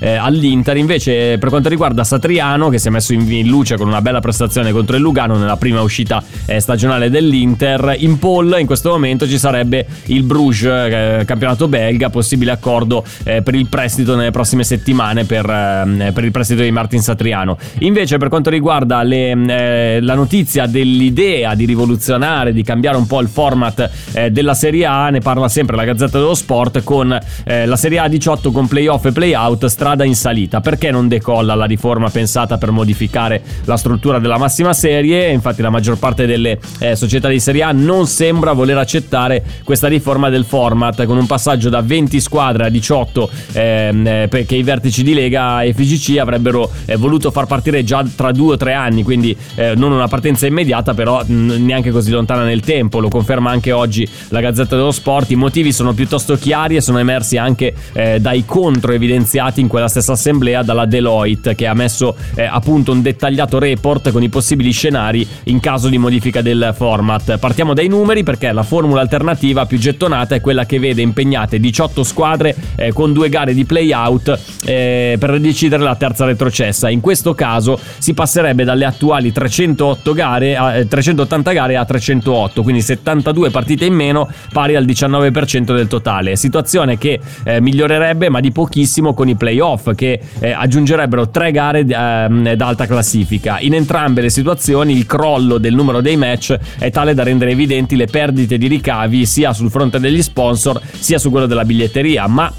[0.00, 0.76] Eh, all'Inter.
[0.76, 4.70] Invece, per quanto riguarda Satriano, che si è messo in, luce con una bella prestazione
[4.70, 9.38] contro il Lugano nella prima uscita eh, stagionale dell'Inter, in poll in questo momento ci
[9.38, 15.24] sarebbe il Bruges, eh, campionato belga, possibile accordo eh, per il prestito nelle prossime settimane
[15.24, 17.56] per, eh, per, il prestito di Martin Satriano.
[17.80, 23.20] Invece, per quanto riguarda le, eh, la notizia dell'idea di rivoluzionare, di cambiare un po'
[23.20, 23.90] il format
[24.30, 28.50] della Serie A, ne parla sempre la Gazzetta dello Sport con la Serie A 18
[28.50, 30.60] con playoff e playout strada in salita.
[30.60, 35.30] Perché non decolla la riforma pensata per modificare la struttura della massima serie?
[35.30, 39.86] Infatti la maggior parte delle eh, società di Serie A non sembra voler accettare questa
[39.86, 44.64] riforma del format con un passaggio da 20 squadre a 18 ehm, eh, perché i
[44.64, 48.72] vertici di Lega e FGC avrebbero eh, voluto far partire già tra due o tre
[48.72, 53.08] anni, quindi eh, non una partenza immediata però mh, neanche così lontana nel tempo, lo
[53.08, 57.36] conferma anche oggi la Gazzetta dello Sport, i motivi sono piuttosto chiari e sono emersi
[57.36, 62.16] anche eh, dai contro evidenziati in in quella stessa assemblea dalla Deloitte che ha messo
[62.34, 67.36] eh, appunto un dettagliato report con i possibili scenari in caso di modifica del format.
[67.36, 72.02] Partiamo dai numeri perché la formula alternativa più gettonata è quella che vede impegnate 18
[72.02, 76.88] squadre eh, con due gare di play-out eh, per decidere la terza retrocessa.
[76.88, 82.62] In questo caso si passerebbe dalle attuali 308 gare a, 380 eh, gare a 308,
[82.62, 86.36] quindi 72 partite in meno, pari al 19% del totale.
[86.36, 91.50] Situazione che eh, migliorerebbe ma di pochissimo con i play playoff che eh, aggiungerebbero tre
[91.50, 93.58] gare eh, d'alta classifica.
[93.60, 97.96] In entrambe le situazioni il crollo del numero dei match è tale da rendere evidenti
[97.96, 102.52] le perdite di ricavi sia sul fronte degli sponsor sia su quello della biglietteria, ma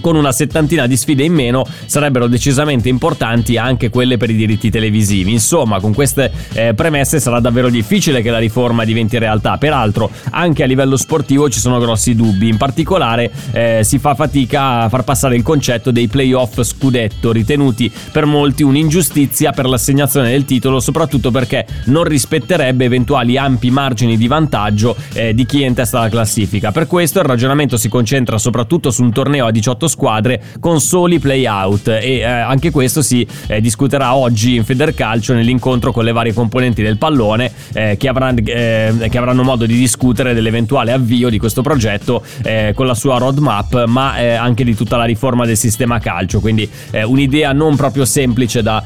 [0.00, 4.70] con una settantina di sfide in meno sarebbero decisamente importanti anche quelle per i diritti
[4.70, 5.32] televisivi.
[5.32, 9.56] Insomma, con queste eh, premesse sarà davvero difficile che la riforma diventi realtà.
[9.58, 12.48] Peraltro, anche a livello sportivo ci sono grossi dubbi.
[12.48, 17.90] In particolare, eh, si fa fatica a far passare il concetto dei playoff scudetto, ritenuti
[18.12, 24.26] per molti un'ingiustizia per l'assegnazione del titolo, soprattutto perché non rispetterebbe eventuali ampi margini di
[24.26, 26.72] vantaggio eh, di chi è in testa alla classifica.
[26.72, 31.18] Per questo il ragionamento si concentra soprattutto su un torneo a 18 squadre con soli
[31.18, 36.32] play-out e eh, anche questo si eh, discuterà oggi in Federcalcio nell'incontro con le varie
[36.32, 41.38] componenti del pallone eh, che, avranno, eh, che, avranno, modo di discutere dell'eventuale avvio di
[41.38, 45.56] questo progetto eh, con la sua roadmap ma eh, anche di tutta la riforma del
[45.56, 46.40] sistema calcio.
[46.40, 46.68] Quindi
[47.06, 48.82] un'idea non proprio semplice da,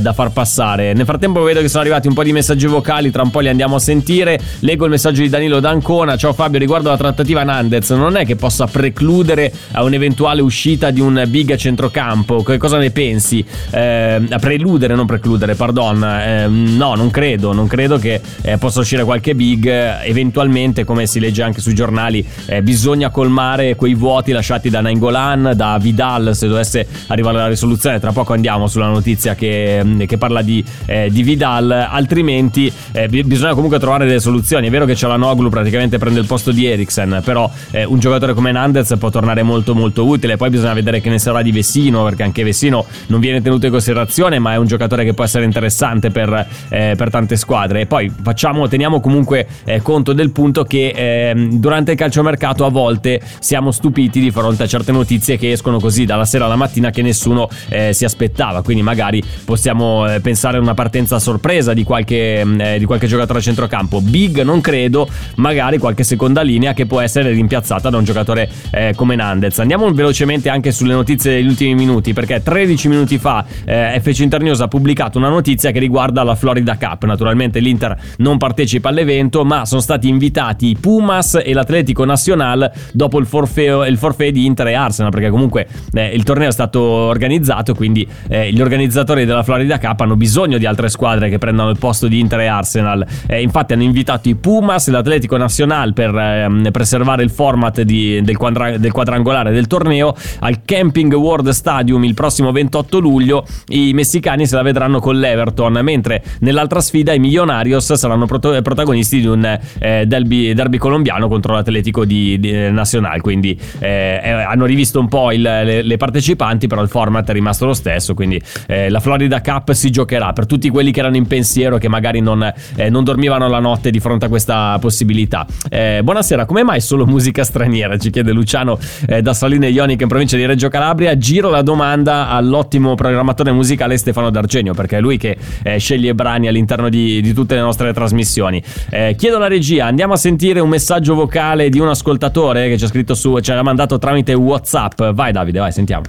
[0.00, 0.92] da far passare.
[0.92, 3.48] Nel frattempo vedo che sono arrivati un po' di messaggi vocali tra un po' li
[3.48, 4.40] andiamo a sentire.
[4.60, 6.16] Leggo il messaggio di Danilo D'Ancona.
[6.16, 11.00] Ciao Fabio riguardo la trattativa Nandez non è che possa precludere a un'eventuale uscita di
[11.00, 12.42] un big a centrocampo.
[12.42, 13.44] Che cosa ne pensi?
[13.70, 16.04] Eh, a preludere, non precludere, pardon.
[16.04, 17.52] Eh, no, non credo.
[17.52, 19.66] Non credo che eh, possa uscire qualche big.
[20.04, 25.52] Eventualmente, come si legge anche sui giornali, eh, bisogna colmare quei vuoti lasciati da Nainggolan,
[25.54, 26.34] da Vidal.
[26.34, 30.64] Se dovesse arrivare la risoluzione, tra poco andiamo sulla notizia che, mm, che parla di,
[30.86, 31.70] eh, di, Vidal.
[31.70, 34.68] Altrimenti, eh, bisogna comunque trovare delle soluzioni.
[34.68, 37.50] È vero che c'è la Noglu, praticamente prende il posto di Eriksen, però
[37.86, 40.36] un giocatore come Nandez può tornare molto, molto utile difficile.
[40.36, 43.72] Poi bisogna vedere che ne sarà di Vessino, perché anche Vessino non viene tenuto in
[43.72, 47.82] considerazione, ma è un giocatore che può essere interessante per, eh, per tante squadre.
[47.82, 52.70] E poi facciamo, teniamo comunque eh, conto del punto che eh, durante il calciomercato a
[52.70, 56.90] volte siamo stupiti di fronte a certe notizie che escono così dalla sera alla mattina
[56.90, 58.62] che nessuno eh, si aspettava.
[58.62, 63.06] Quindi magari possiamo eh, pensare a una partenza sorpresa di qualche, mm, eh, di qualche
[63.06, 64.00] giocatore a centrocampo.
[64.00, 68.48] Big non credo, magari qualche seconda linea che può essere rimpiazzata da un giocatore
[68.94, 69.58] come Nandez.
[69.58, 74.20] Andiamo velocemente velocemente anche sulle notizie degli ultimi minuti, perché 13 minuti fa eh, FC
[74.20, 77.04] Internews ha pubblicato una notizia che riguarda la Florida Cup.
[77.04, 83.18] Naturalmente l'Inter non partecipa all'evento, ma sono stati invitati i Pumas e l'Atletico Nacional dopo
[83.18, 86.80] il forfeo, il forfè di Inter e Arsenal, perché comunque eh, il torneo è stato
[86.80, 91.70] organizzato, quindi eh, gli organizzatori della Florida Cup hanno bisogno di altre squadre che prendano
[91.70, 93.04] il posto di Inter e Arsenal.
[93.26, 98.20] Eh, infatti hanno invitato i Pumas e l'Atletico Nacional per ehm, preservare il format di,
[98.22, 103.44] del, quadra, del quadrangolare del torneo al Camping World Stadium il prossimo 28 luglio.
[103.68, 109.20] I messicani se la vedranno con l'Everton, mentre nell'altra sfida i Millonarios saranno prot- protagonisti
[109.20, 113.20] di un eh, derby, derby, colombiano contro l'Atletico di, di eh, Nacional.
[113.20, 117.32] Quindi eh, eh, hanno rivisto un po' il, le, le, partecipanti, però il format è
[117.32, 118.14] rimasto lo stesso.
[118.14, 121.88] Quindi eh, la Florida Cup si giocherà per tutti quelli che erano in pensiero, che
[121.88, 122.42] magari non,
[122.76, 125.46] eh, non dormivano la notte di fronte a questa possibilità.
[125.68, 127.96] buonasera, come mai solo musica straniera?
[127.98, 128.78] Ci chiede Luciano
[129.20, 131.16] da Saline Ionica in provincia di Reggio Calabria.
[131.16, 136.46] Giro la domanda all'ottimo programmatore musicale Stefano D'Argenio, perché è lui che eh, sceglie brani
[136.46, 138.62] all'interno di, di, tutte le nostre trasmissioni.
[138.90, 142.84] Eh, chiedo alla regia, andiamo a sentire un messaggio vocale di un ascoltatore che ci
[142.84, 145.02] ha scritto su, ci ha mandato tramite WhatsApp.
[145.12, 146.04] Vai Davide, vai, sentiamo.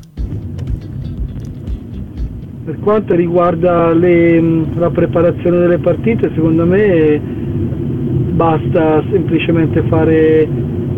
[2.65, 4.41] Per quanto riguarda le,
[4.75, 7.19] la preparazione delle partite, secondo me
[8.35, 10.47] basta semplicemente fare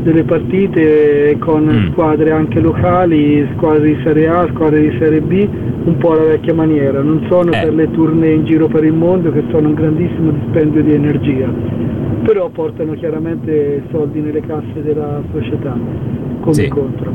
[0.08, 1.92] delle partite con mm.
[1.92, 5.48] squadre anche locali, squadre di Serie A, squadre di Serie B,
[5.84, 7.60] un po' alla vecchia maniera, non sono eh.
[7.60, 11.50] per le tournée in giro per il mondo che sono un grandissimo dispendio di energia,
[12.24, 15.78] però portano chiaramente soldi nelle casse della società
[16.40, 16.68] come sì.
[16.70, 17.14] contro.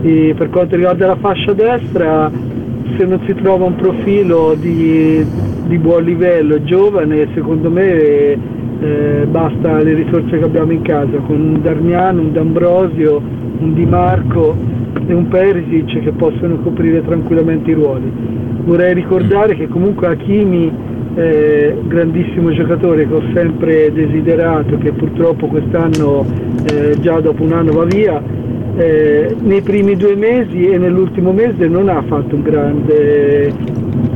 [0.00, 2.30] E per quanto riguarda la fascia destra,
[2.96, 5.22] se non si trova un profilo di,
[5.66, 11.40] di buon livello, giovane, secondo me eh, basta le risorse che abbiamo in casa, con
[11.40, 13.20] un Darmiano, un D'Ambrosio,
[13.58, 14.54] un Di Marco
[15.06, 18.12] e un Perisic che possono coprire tranquillamente i ruoli.
[18.64, 20.70] Vorrei ricordare che comunque Hakimi,
[21.14, 26.26] eh, grandissimo giocatore che ho sempre desiderato, che purtroppo quest'anno
[26.70, 28.22] eh, già dopo un anno va via,
[28.76, 33.52] eh, nei primi due mesi e nell'ultimo mese non ha fatto un grande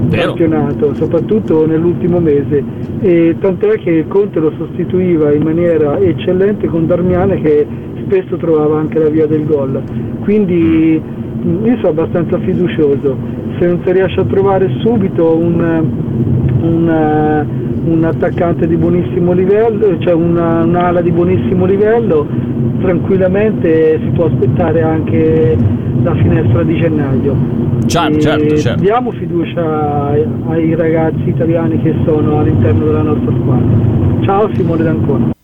[0.09, 0.35] Vero.
[0.35, 2.63] campionato, soprattutto nell'ultimo mese.
[3.01, 7.67] E tant'è che Conte lo sostituiva in maniera eccellente con Darmiane che
[8.05, 9.83] spesso trovava anche la via del gol.
[10.21, 13.17] Quindi mm, io sono abbastanza fiducioso.
[13.59, 15.91] Se non si riesce a trovare subito un,
[16.63, 17.47] un,
[17.85, 22.27] un attaccante di buonissimo livello, cioè una, un'ala di buonissimo livello,
[22.81, 25.57] tranquillamente si può aspettare anche
[26.03, 27.37] la finestra di gennaio.
[27.87, 28.81] Certo, certo, certo.
[28.83, 34.25] Diamo fiducia ai, ai ragazzi italiani che sono all'interno della nostra squadra.
[34.25, 35.37] Ciao Simone D'Ancona.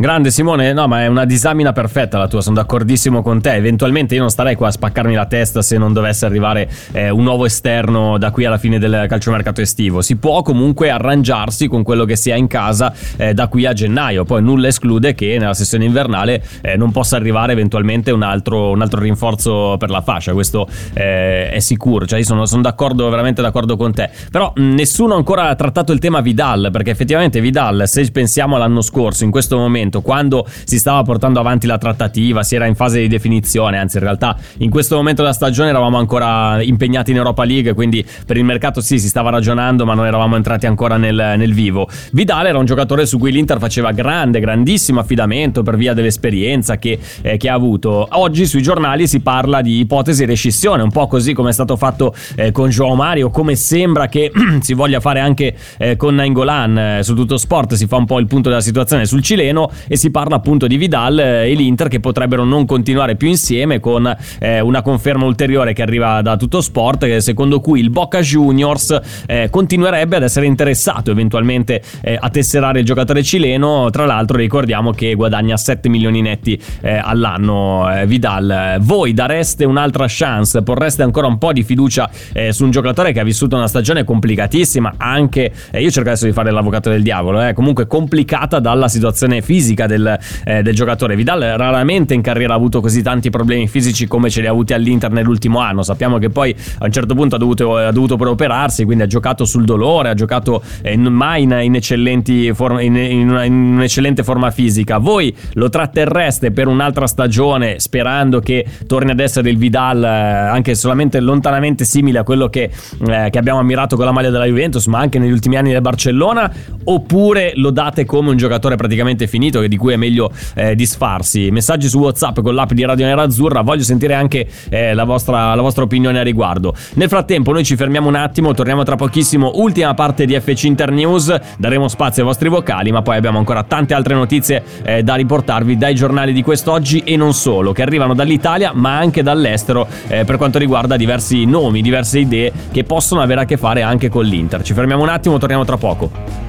[0.00, 3.54] Grande Simone, no, ma è una disamina perfetta la tua, sono d'accordissimo con te.
[3.54, 7.24] Eventualmente io non starei qua a spaccarmi la testa se non dovesse arrivare eh, un
[7.24, 10.00] nuovo esterno da qui alla fine del calciomercato estivo.
[10.00, 13.72] Si può comunque arrangiarsi con quello che si ha in casa eh, da qui a
[13.72, 14.22] gennaio.
[14.22, 18.82] Poi nulla esclude che nella sessione invernale eh, non possa arrivare eventualmente un altro, un
[18.82, 20.32] altro rinforzo per la fascia.
[20.32, 22.06] Questo eh, è sicuro.
[22.06, 24.10] Cioè, io sono, sono, d'accordo, veramente d'accordo con te.
[24.30, 28.80] Però mh, nessuno ha ancora trattato il tema Vidal, perché effettivamente Vidal, se pensiamo all'anno
[28.80, 32.74] scorso, in questo momento momento, quando si stava portando avanti la trattativa, si era in
[32.74, 37.16] fase di definizione, anzi in realtà in questo momento della stagione eravamo ancora impegnati in
[37.16, 40.96] Europa League, quindi per il mercato sì, si stava ragionando, ma non eravamo entrati ancora
[40.96, 41.88] nel, nel vivo.
[42.12, 46.98] Vidal era un giocatore su cui l'Inter faceva grande, grandissimo affidamento per via dell'esperienza che,
[47.22, 48.06] eh, che ha avuto.
[48.10, 52.14] Oggi sui giornali si parla di ipotesi rescissione, un po' così come è stato fatto
[52.36, 56.78] eh, con Joao Mario, come sembra che si voglia fare anche eh, con Nainggolan.
[56.78, 59.96] Eh, su tutto sport si fa un po' il punto della situazione sul cileno e
[59.96, 64.60] si parla appunto di Vidal e l'Inter che potrebbero non continuare più insieme con eh,
[64.60, 70.16] una conferma ulteriore che arriva da tutto sport secondo cui il Boca Juniors eh, continuerebbe
[70.16, 73.90] ad essere interessato eventualmente eh, a tesserare il giocatore cileno.
[73.90, 78.78] Tra l'altro ricordiamo che guadagna 7 milioni netti eh, all'anno eh, Vidal.
[78.80, 80.62] Voi dareste un'altra chance?
[80.62, 84.04] Porreste ancora un po' di fiducia eh, su un giocatore che ha vissuto una stagione
[84.04, 89.67] complicatissima anche io cerco adesso di fare l'avvocato del diavolo comunque complicata dalla situazione fisica
[89.68, 91.16] fisica del, eh, del, giocatore.
[91.16, 94.72] Vidal raramente in carriera ha avuto così tanti problemi fisici come ce li ha avuti
[94.72, 95.82] all'Inter nell'ultimo anno.
[95.82, 99.06] Sappiamo che poi a un certo punto ha dovuto, ha dovuto pure operarsi, quindi ha
[99.06, 104.98] giocato sul dolore, ha giocato eh, mai in, in, form- in, in, un'eccellente forma fisica.
[104.98, 110.74] Voi lo tratterreste per un'altra stagione sperando che torni ad essere il Vidal eh, anche
[110.74, 112.70] solamente lontanamente simile a quello che,
[113.06, 115.80] eh, che abbiamo ammirato con la maglia della Juventus, ma anche negli ultimi anni del
[115.80, 116.50] Barcellona?
[116.84, 119.57] Oppure lo date come un giocatore praticamente finito?
[119.66, 121.50] Di cui è meglio eh, disfarsi.
[121.50, 125.54] Messaggi su WhatsApp con l'app di Radio Nera Azzurra, voglio sentire anche eh, la, vostra,
[125.54, 126.74] la, vostra, opinione a riguardo.
[126.94, 129.52] Nel frattempo, noi ci fermiamo un attimo, torniamo tra pochissimo.
[129.54, 133.94] Ultima parte di FC Internews, daremo spazio ai vostri vocali, ma poi abbiamo ancora tante
[133.94, 138.72] altre notizie eh, da riportarvi dai giornali di quest'oggi e non solo, che arrivano dall'Italia
[138.74, 143.44] ma anche dall'estero eh, per quanto riguarda diversi nomi, diverse idee che possono avere a
[143.44, 144.62] che fare anche con l'Inter.
[144.62, 146.47] Ci fermiamo un attimo, torniamo tra poco.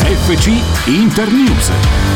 [0.00, 2.11] FC Internews.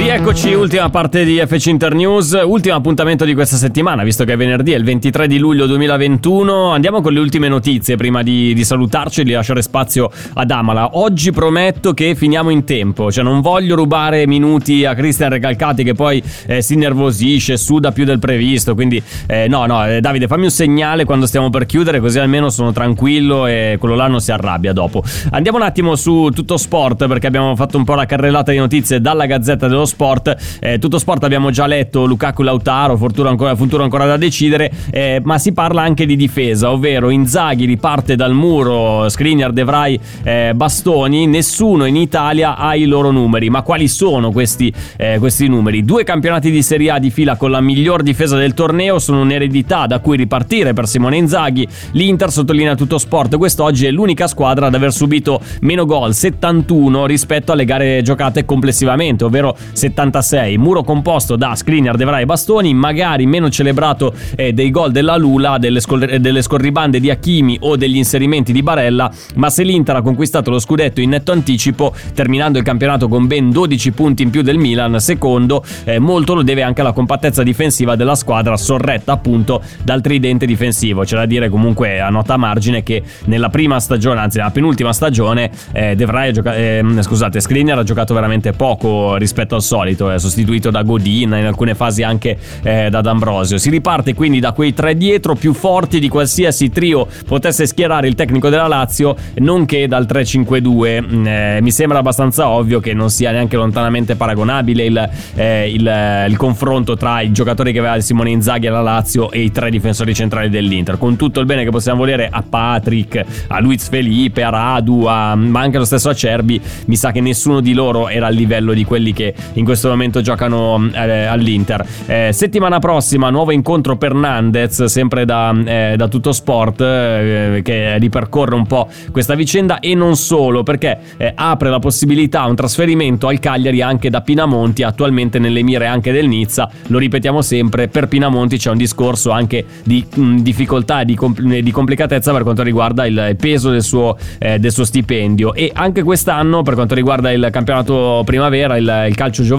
[0.00, 4.72] Rieccoci, ultima parte di FC Internews, ultimo appuntamento di questa settimana, visto che è venerdì,
[4.72, 6.70] è il 23 di luglio 2021.
[6.70, 10.96] Andiamo con le ultime notizie prima di, di salutarci e di lasciare spazio ad Amala.
[10.96, 15.92] Oggi prometto che finiamo in tempo, cioè non voglio rubare minuti a Cristian Recalcati che
[15.92, 20.44] poi eh, si innervosisce, suda più del previsto, quindi eh, no, no, eh, Davide fammi
[20.44, 24.32] un segnale quando stiamo per chiudere così almeno sono tranquillo e quello là non si
[24.32, 25.04] arrabbia dopo.
[25.32, 28.98] Andiamo un attimo su tutto sport perché abbiamo fatto un po' la carrellata di notizie
[28.98, 30.58] dalla Gazzetta dello Sport.
[30.60, 35.20] Eh, tutto Sport abbiamo già letto Lukaku Lautaro, futuro ancora, futuro ancora da decidere, eh,
[35.22, 41.26] ma si parla anche di difesa, ovvero Inzaghi riparte dal muro, Skriniar, Devrai, eh, Bastoni,
[41.26, 45.84] nessuno in Italia ha i loro numeri, ma quali sono questi, eh, questi numeri?
[45.84, 49.86] Due campionati di Serie A di fila con la miglior difesa del torneo sono un'eredità
[49.86, 51.66] da cui ripartire per Simone Inzaghi.
[51.92, 57.52] L'Inter sottolinea tutto sport, quest'oggi è l'unica squadra ad aver subito meno gol, 71 rispetto
[57.52, 60.58] alle gare giocate complessivamente, ovvero 76.
[60.58, 65.56] Muro composto da Skriniar, Devrai e Bastoni, magari meno celebrato eh, dei gol della Lula,
[65.56, 70.02] delle, scol- delle scorribande di Hakimi o degli inserimenti di Barella, ma se l'Inter ha
[70.02, 74.42] conquistato lo scudetto in netto anticipo, terminando il campionato con ben 12 punti in più
[74.42, 79.62] del Milan, secondo, eh, molto lo deve anche alla compattezza difensiva della squadra, sorretta appunto
[79.82, 81.04] dal tridente difensivo.
[81.04, 85.50] C'è da dire comunque a nota margine che nella prima stagione, anzi nella penultima stagione,
[85.72, 90.72] eh, Devrai gioca- eh, scusate, Skriniar ha giocato veramente poco rispetto al solito, è sostituito
[90.72, 93.56] da Godin, in alcune fasi anche eh, da D'Ambrosio.
[93.56, 98.16] Si riparte quindi da quei tre dietro più forti di qualsiasi trio potesse schierare il
[98.16, 101.04] tecnico della Lazio, nonché dal 3-5-2.
[101.06, 106.26] Mm, eh, mi sembra abbastanza ovvio che non sia neanche lontanamente paragonabile il, eh, il,
[106.28, 110.12] il, confronto tra i giocatori che aveva Simone Inzaghi alla Lazio e i tre difensori
[110.14, 110.98] centrali dell'Inter.
[110.98, 115.36] Con tutto il bene che possiamo volere a Patrick, a Luiz Felipe, a Radu, a,
[115.36, 118.84] ma anche lo stesso Acerbi, mi sa che nessuno di loro era al livello di
[118.84, 121.86] quelli che in questo momento giocano eh, all'Inter.
[122.06, 127.98] Eh, settimana prossima, nuovo incontro per Nandez, sempre da, eh, da tutto sport, eh, che
[127.98, 132.56] ripercorre un po' questa vicenda e non solo, perché eh, apre la possibilità a un
[132.56, 136.70] trasferimento al Cagliari anche da Pinamonti, attualmente nelle mire anche del Nizza.
[136.86, 141.58] Lo ripetiamo sempre, per Pinamonti c'è un discorso anche di mh, difficoltà e di, compl-
[141.58, 145.52] di, complicatezza per quanto riguarda il peso del suo, eh, del suo, stipendio.
[145.52, 149.49] E anche quest'anno, per quanto riguarda il campionato primavera, il, il calcio giovanile,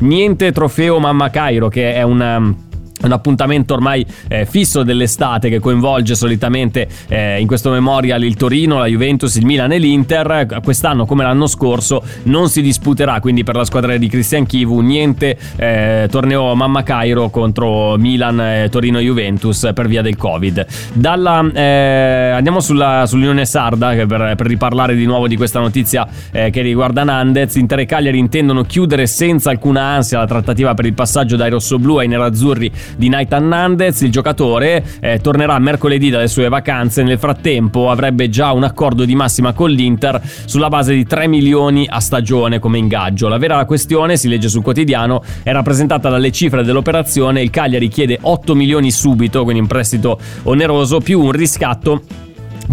[0.00, 2.66] niente trofeo Mamma Cairo, che è un
[3.02, 8.78] un appuntamento ormai eh, fisso dell'estate che coinvolge solitamente eh, in questo memorial il Torino,
[8.78, 10.60] la Juventus, il Milan e l'Inter.
[10.62, 15.36] Quest'anno, come l'anno scorso, non si disputerà quindi per la squadra di Cristian Chivu niente
[15.56, 20.66] eh, torneo Mamma Cairo contro Milan, Torino e Juventus per via del Covid.
[20.92, 26.50] Dalla, eh, andiamo sulla, sull'Unione Sarda per, per, riparlare di nuovo di questa notizia eh,
[26.50, 27.54] che riguarda Nandez.
[27.56, 31.96] Inter e Cagliari intendono chiudere senza alcuna ansia la trattativa per il passaggio dai rossoblù
[31.96, 34.00] ai nerazzurri di Nathan Nandez.
[34.02, 37.02] Il giocatore eh, tornerà mercoledì dalle sue vacanze.
[37.02, 41.86] Nel frattempo avrebbe già un accordo di massima con l'Inter sulla base di 3 milioni
[41.88, 43.28] a stagione come ingaggio.
[43.28, 47.42] La vera questione, si legge sul quotidiano, è rappresentata dalle cifre dell'operazione.
[47.42, 52.02] Il Cagliari chiede 8 milioni subito, quindi un prestito oneroso, più un riscatto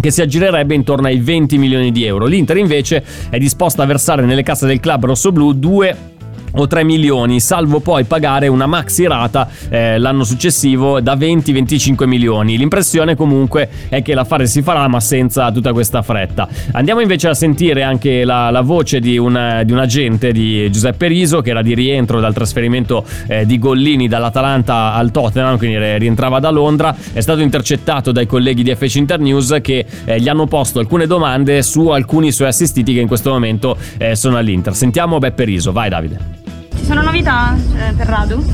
[0.00, 2.26] che si aggirerebbe intorno ai 20 milioni di euro.
[2.26, 6.14] L'Inter invece è disposta a versare nelle casse del club rossoblù 2
[6.56, 12.56] o 3 milioni, salvo poi pagare una maxi rata eh, l'anno successivo da 20-25 milioni.
[12.56, 16.48] L'impressione comunque è che l'affare si farà ma senza tutta questa fretta.
[16.72, 21.06] Andiamo invece a sentire anche la, la voce di un, di un, agente di Giuseppe
[21.06, 26.40] Riso che era di rientro dal trasferimento eh, di Gollini dall'Atalanta al Tottenham, quindi rientrava
[26.40, 30.78] da Londra, è stato intercettato dai colleghi di FC Internews che eh, gli hanno posto
[30.78, 34.74] alcune domande su alcuni suoi assistiti che in questo momento eh, sono all'Inter.
[34.74, 36.45] Sentiamo Beppe Riso, vai Davide.
[36.86, 38.44] Sono novità eh, per Radu?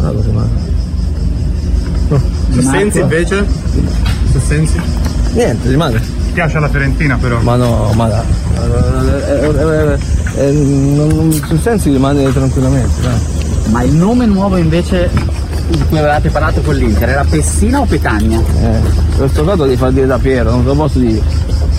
[0.00, 0.48] Radu rimane.
[2.08, 2.20] Oh.
[2.52, 3.46] Sessenzi invece?
[4.32, 4.80] Sessenzi?
[5.32, 6.00] Niente, rimane.
[6.00, 7.40] Ti piace la Fiorentina però?
[7.42, 8.24] Ma no, ma dai.
[9.28, 9.98] Eh, eh,
[10.36, 13.02] eh, non, Sessenzi rimane tranquillamente.
[13.02, 13.72] Dai.
[13.72, 15.10] Ma il nome nuovo invece
[15.68, 18.40] di cui avevate parlato con l'Inter era Pessina o Petagna?
[18.40, 18.80] Eh,
[19.18, 21.20] questo caso devi far dire da Piero, non te lo posso dire.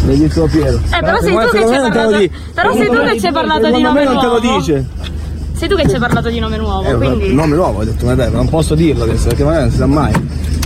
[0.04, 0.78] Detto da Piero.
[0.78, 3.72] Eh, però sei tu che ci hai parlato, però sei tu che ci hai parlato
[3.72, 4.22] di nome nuovo.
[4.22, 5.14] non te lo dice.
[5.56, 7.34] Sei tu che ci hai parlato di nome nuovo, eh, quindi...
[7.34, 9.86] Nome nuovo, ho detto, ma dai, non posso dirlo adesso, perché magari non si sa
[9.86, 10.14] mai.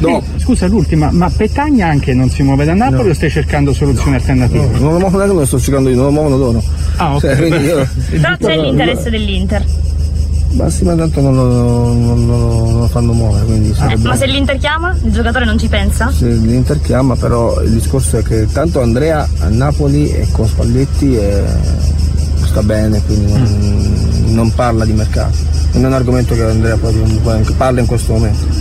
[0.02, 0.24] No.
[0.38, 3.10] Scusa l'ultima, ma Petagna anche non si muove da Napoli no.
[3.10, 4.66] o stai cercando soluzioni alternative?
[4.66, 6.64] No, non lo muovo neanche come sto cercando io, non lo muovono loro.
[6.96, 7.22] Ah, ok.
[7.22, 7.88] Cioè, io...
[8.20, 9.66] Però c'è l'interesse dell'Inter.
[10.52, 13.46] Ma sì, ma tanto non lo, non, non lo fanno muovere.
[13.46, 16.12] Quindi eh, ma se l'Inter chiama, il giocatore non ci pensa?
[16.12, 21.16] Se l'Inter chiama, però il discorso è che tanto Andrea a Napoli e con Spalletti
[21.16, 21.44] è...
[22.50, 24.34] sta bene, quindi non, mm.
[24.34, 27.04] non parla di mercato non è un argomento che Andrea proprio
[27.56, 28.59] parla in questo momento.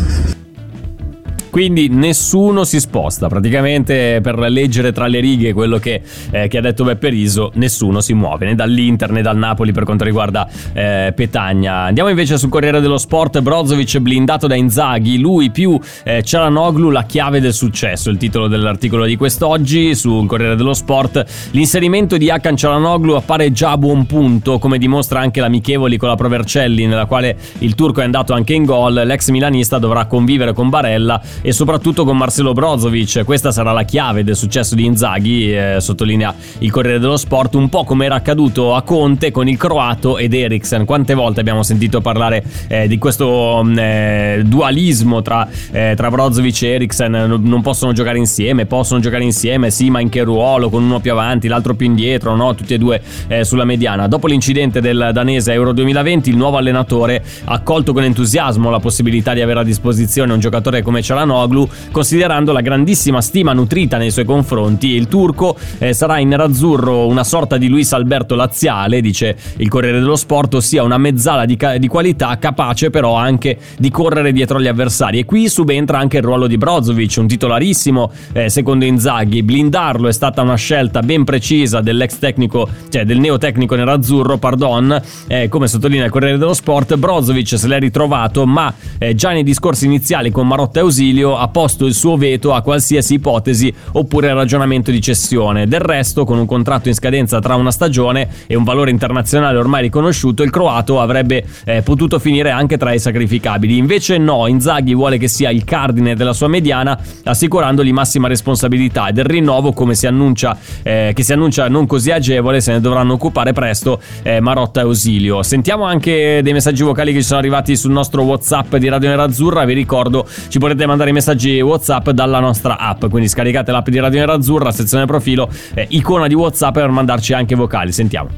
[1.59, 3.27] Quindi nessuno si sposta.
[3.27, 8.01] Praticamente per leggere tra le righe quello che, eh, che ha detto Beppe Riso, nessuno
[8.01, 11.79] si muove né dall'Inter né dal Napoli per quanto riguarda eh, Petagna.
[11.79, 17.03] Andiamo invece sul Corriere dello Sport, Brozovic blindato da Inzaghi, lui più eh, Cialanoglu la
[17.03, 21.49] chiave del successo, il titolo dell'articolo di quest'oggi sul Corriere dello Sport.
[21.51, 26.15] L'inserimento di Hakan Cialanoglu appare già a buon punto, come dimostra anche l'amichevoli con la
[26.15, 30.69] Provercelli nella quale il turco è andato anche in gol, l'ex milanista dovrà convivere con
[30.69, 33.25] Barella e soprattutto con Marcelo Brozovic.
[33.25, 37.71] Questa sarà la chiave del successo di Inzaghi, eh, sottolinea il Corriere dello Sport, un
[37.71, 40.85] po' come era accaduto a Conte con il croato ed Eriksen.
[40.85, 46.63] Quante volte abbiamo sentito parlare eh, di questo mm, eh, dualismo tra, eh, tra Brozovic
[46.65, 47.41] e Eriksen?
[47.43, 50.69] Non possono giocare insieme, possono giocare insieme, sì, ma in che ruolo?
[50.69, 52.55] Con uno più avanti, l'altro più indietro, no?
[52.55, 54.07] Tutti e due eh, sulla mediana.
[54.07, 59.33] Dopo l'incidente del danese Euro 2020, il nuovo allenatore ha accolto con entusiasmo la possibilità
[59.33, 61.01] di avere a disposizione un giocatore come
[61.39, 64.89] Cialanoglu, considerando la grandissima stima nutrita nei suoi confronti.
[64.89, 70.01] Il turco eh, sarà in nerazzurro una sorta di Luis Alberto Laziale, dice il Corriere
[70.01, 74.59] dello Sport, ossia una mezzala di, ca- di qualità capace però anche di correre dietro
[74.59, 75.21] agli avversari.
[75.21, 79.43] E qui subentra anche il ruolo di Brozovic, un titolarissimo eh, secondo Inzaghi.
[79.43, 85.49] Blindarlo è stata una scelta ben precisa dell'ex tecnico, cioè del neotecnico nerazzurro, pardon, eh,
[85.49, 86.97] come sottolinea il Corriere dello Sport.
[86.97, 90.83] Brozovic se l'è ritrovato, ma eh, già nei discorsi iniziali con Marotta e
[91.19, 95.67] Ausilio ha posto il suo veto a qualsiasi ipotesi oppure ragionamento di cessione.
[95.67, 99.83] Del resto, con un contratto in scadenza tra una stagione e un valore internazionale ormai
[99.83, 103.77] riconosciuto, il croato avrebbe eh, potuto finire anche tra i sacrificabili.
[103.77, 109.13] Invece no, Inzaghi vuole che sia il cardine della sua mediana, assicurandogli massima responsabilità e
[109.13, 113.15] del rinnovo come si annuncia, eh, che si annuncia non così agevole, se ne dovranno
[113.15, 115.43] occupare presto eh, Marotta e Ausilio.
[115.43, 119.65] Sentiamo anche dei messaggi vocali che ci sono arrivati sul nostro WhatsApp di Radio Nerazzurra.
[119.65, 123.99] Vi ricordo, ci potete mandare i messaggi WhatsApp dalla nostra app, quindi scaricate l'app di
[123.99, 127.93] Radio Nerazzurra, sezione profilo, eh, icona di WhatsApp per mandarci anche vocali.
[127.93, 128.29] Sentiamo.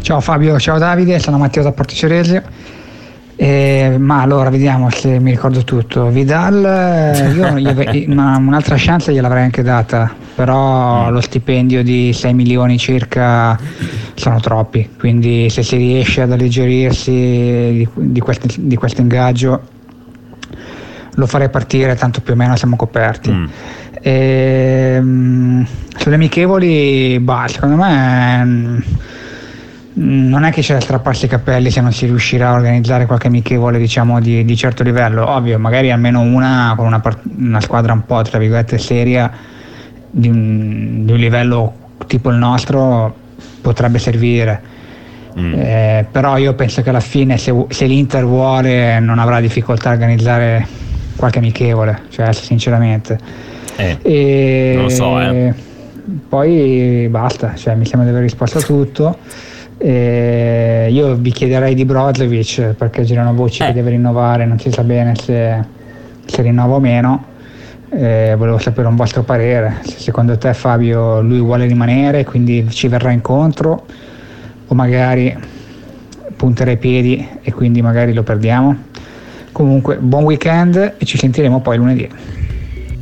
[0.00, 2.42] Ciao Fabio, ciao Davide, sono Matteo da Porto Ceresio.
[3.40, 6.08] Eh, ma allora vediamo se mi ricordo tutto.
[6.08, 12.34] Vidal, eh, io ave- una, un'altra chance gliel'avrei anche data, però lo stipendio di 6
[12.34, 13.56] milioni circa
[14.14, 19.76] sono troppi, quindi se si riesce ad alleggerirsi di, di questo ingaggio
[21.18, 23.30] lo farei partire, tanto più o meno siamo coperti.
[23.30, 23.46] Mm.
[24.00, 25.66] Ehm,
[25.96, 28.78] sulle amichevoli, bah, secondo me mm,
[29.94, 33.26] non è che c'è da strapparsi i capelli se non si riuscirà a organizzare qualche
[33.26, 37.92] amichevole diciamo di, di certo livello ovvio magari almeno una con una, part- una squadra
[37.92, 39.28] un po' tra virgolette seria
[40.08, 41.72] di un, di un livello
[42.06, 43.12] tipo il nostro
[43.60, 44.62] potrebbe servire
[45.52, 49.92] Eh, però io penso che alla fine se, se l'Inter vuole non avrà difficoltà a
[49.92, 50.66] organizzare
[51.18, 53.18] qualche amichevole cioè sinceramente
[53.76, 55.52] Eh, e non lo so, eh.
[56.26, 59.18] Poi basta, cioè, mi sembra di aver risposto a tutto.
[59.76, 63.66] E io vi chiederei di Brozovic perché girano voci Eh.
[63.66, 65.62] che deve rinnovare, non si sa bene se,
[66.24, 67.24] se rinnova o meno.
[67.90, 69.76] E volevo sapere un vostro parere.
[69.82, 73.84] Se secondo te Fabio lui vuole rimanere, quindi ci verrà incontro
[74.66, 75.36] o magari
[76.36, 78.76] punterà i piedi e quindi magari lo perdiamo.
[79.58, 82.08] Comunque, buon weekend e ci sentiremo poi lunedì.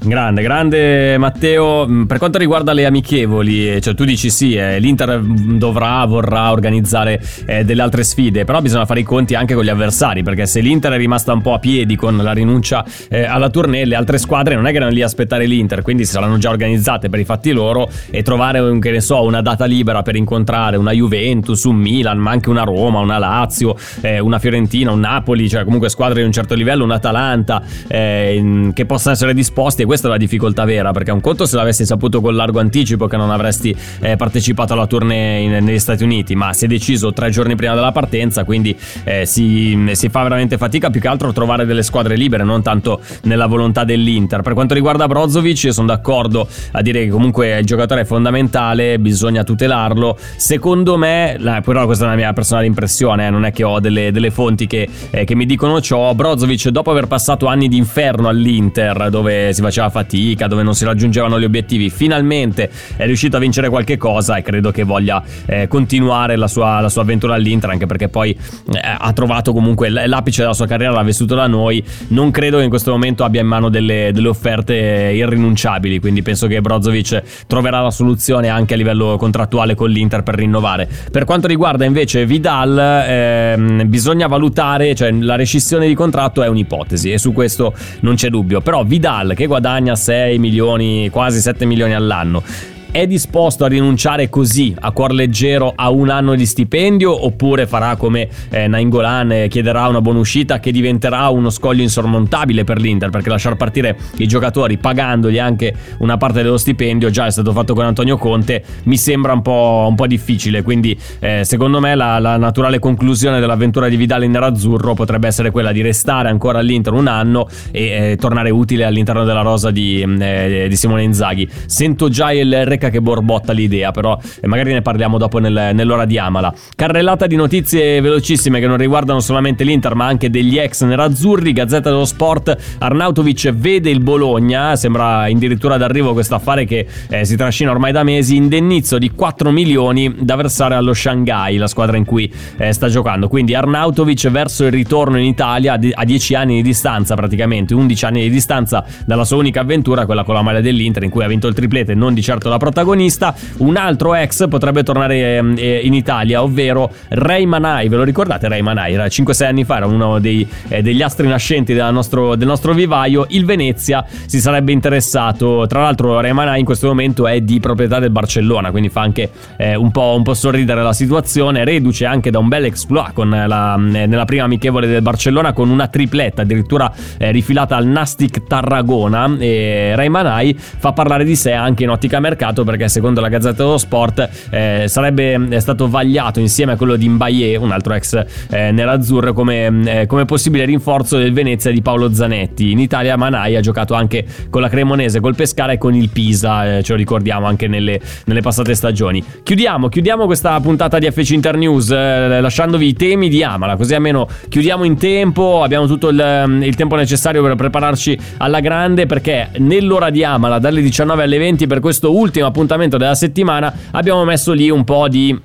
[0.07, 1.85] Grande, grande Matteo.
[1.89, 6.05] Mm, Per quanto riguarda le amichevoli, eh, cioè tu dici sì, eh, l'Inter mm, dovrà,
[6.05, 10.23] vorrà organizzare eh, delle altre sfide, però bisogna fare i conti anche con gli avversari,
[10.23, 13.85] perché se l'Inter è rimasta un po' a piedi con la rinuncia eh, alla tournée,
[13.85, 16.51] le altre squadre non è che erano lì a aspettare l'Inter, quindi si saranno già
[16.51, 20.15] organizzate per i fatti loro e trovare, un- che ne so, una data libera per
[20.15, 25.01] incontrare una Juventus, un Milan, ma anche una Roma, una Lazio, eh, una Fiorentina, un
[25.01, 29.83] Napoli, cioè comunque squadre di un certo livello, un Atalanta, eh, che possano essere disposti
[29.83, 33.07] e questa è la difficoltà vera, perché un conto se l'avessi saputo con largo anticipo
[33.07, 37.15] che non avresti eh, partecipato alla tournée in- negli Stati Uniti, ma si è deciso
[37.15, 41.29] tre giorni prima della partenza, quindi eh, si, si fa veramente fatica più che altro
[41.29, 44.43] a trovare delle squadre libere, non tanto nella volontà dell'Inter.
[44.43, 48.99] Per quanto riguarda Brozovic, io sono d'accordo a dire che comunque il giocatore è fondamentale,
[48.99, 50.19] bisogna tutelarlo.
[50.37, 53.81] Secondo me, la- però questa è una mia personale impressione, eh, non è che ho
[53.81, 57.79] delle, delle fonti che, eh, che mi dicono ciò, Brozovic dopo aver passato anni di
[57.79, 63.05] inferno all'Inter, dove si faceva faceva fatica, dove non si raggiungevano gli obiettivi, finalmente è
[63.05, 67.03] riuscito a vincere qualche cosa e credo che voglia eh, continuare la sua, la sua,
[67.03, 71.35] avventura all'Inter, anche perché poi eh, ha trovato comunque l'apice della sua carriera, l'ha vissuto
[71.35, 76.01] da noi, non credo che in questo momento abbia in mano delle, delle offerte irrinunciabili,
[76.01, 80.89] quindi penso che Brozovic troverà la soluzione anche a livello contrattuale con l'Inter per rinnovare.
[81.11, 87.13] Per quanto riguarda invece Vidal, ehm, bisogna valutare, cioè la rescissione di contratto è un'ipotesi
[87.13, 91.95] e su questo non c'è dubbio, però Vidal che guadagna 6 milioni, quasi 7 milioni
[91.95, 92.43] all'anno,
[92.91, 97.97] è disposto a rinunciare così a cuor leggero a un anno di stipendio oppure farà
[97.97, 103.11] come eh, Nainggolan e chiederà una buona uscita che diventerà uno scoglio insormontabile per l'Inter
[103.11, 107.75] perché lasciar partire i giocatori pagandogli anche una parte dello stipendio già è stato fatto
[107.75, 110.63] con Antonio Conte mi sembra un po', un po difficile.
[110.63, 115.51] Quindi eh, secondo me la, la, naturale conclusione dell'avventura di Vidal in nerazzurro potrebbe essere
[115.51, 120.03] quella di restare ancora all'Inter un anno e eh, tornare utile all'interno della rosa di,
[120.03, 121.49] eh, di Simone Inzaghi.
[121.67, 126.19] Sento già il recap che borbotta l'idea, però magari ne parliamo dopo nel, nell'ora di
[126.19, 126.55] Amala.
[126.75, 131.53] Carrellata di notizie velocissime che non riguardano solamente l'Inter, ma anche degli ex nerazzurri.
[131.53, 137.37] Gazzetta dello Sport, Arnautovic vede il Bologna, sembra addirittura d'arrivo questo affare che eh, si
[137.37, 142.05] trascina ormai da mesi, indennizzo di 4 milioni da versare allo Shanghai, la squadra in
[142.05, 143.29] cui eh, sta giocando.
[143.29, 148.23] Quindi Arnautovic verso il ritorno in Italia a 10 anni di distanza praticamente, 11 anni
[148.23, 151.47] di distanza dalla sua unica avventura, quella con la maglia dell'Inter in cui ha vinto
[151.47, 153.35] il triplete, non di certo la protagonista.
[153.59, 157.89] Un altro ex potrebbe tornare eh, in Italia, ovvero Ray Manai.
[157.89, 158.95] Ve lo ricordate Ray Manai?
[158.95, 163.27] Era 5-6 anni fa, era uno dei, eh, degli astri nascenti nostro, del nostro vivaio.
[163.29, 165.67] Il Venezia si sarebbe interessato.
[165.69, 169.31] Tra l'altro Ray Manai in questo momento è di proprietà del Barcellona, quindi fa anche
[169.57, 171.65] eh, un, po', un, po', sorridere la situazione.
[171.65, 175.87] Reduce anche da un bel exploit la, eh, nella prima amichevole del Barcellona con una
[175.87, 179.37] tripletta addirittura eh, rifilata al Nastic Tarragona.
[179.39, 183.63] E Ray Manai fa parlare di sé anche in ottica mercato perché secondo la Gazzetta
[183.63, 188.71] dello Sport eh, sarebbe stato vagliato insieme a quello di Mbaye, un altro ex eh,
[188.71, 192.71] nerazzurro, come, eh, come, possibile rinforzo del Venezia di Paolo Zanetti.
[192.71, 196.79] In Italia Manai ha giocato anche con la Cremonese, col Pescara e con il Pisa,
[196.79, 199.23] eh, ce lo ricordiamo anche nelle, nelle, passate stagioni.
[199.43, 203.95] Chiudiamo, chiudiamo questa puntata di FC Inter News eh, lasciandovi i temi di Amala, così
[203.95, 209.51] almeno chiudiamo in tempo, abbiamo tutto il, il tempo necessario per prepararci alla grande perché
[209.59, 214.53] nell'ora di Amala dalle 19 alle 20 per questo ultimo appuntamento della settimana abbiamo messo
[214.53, 215.39] lì un po' di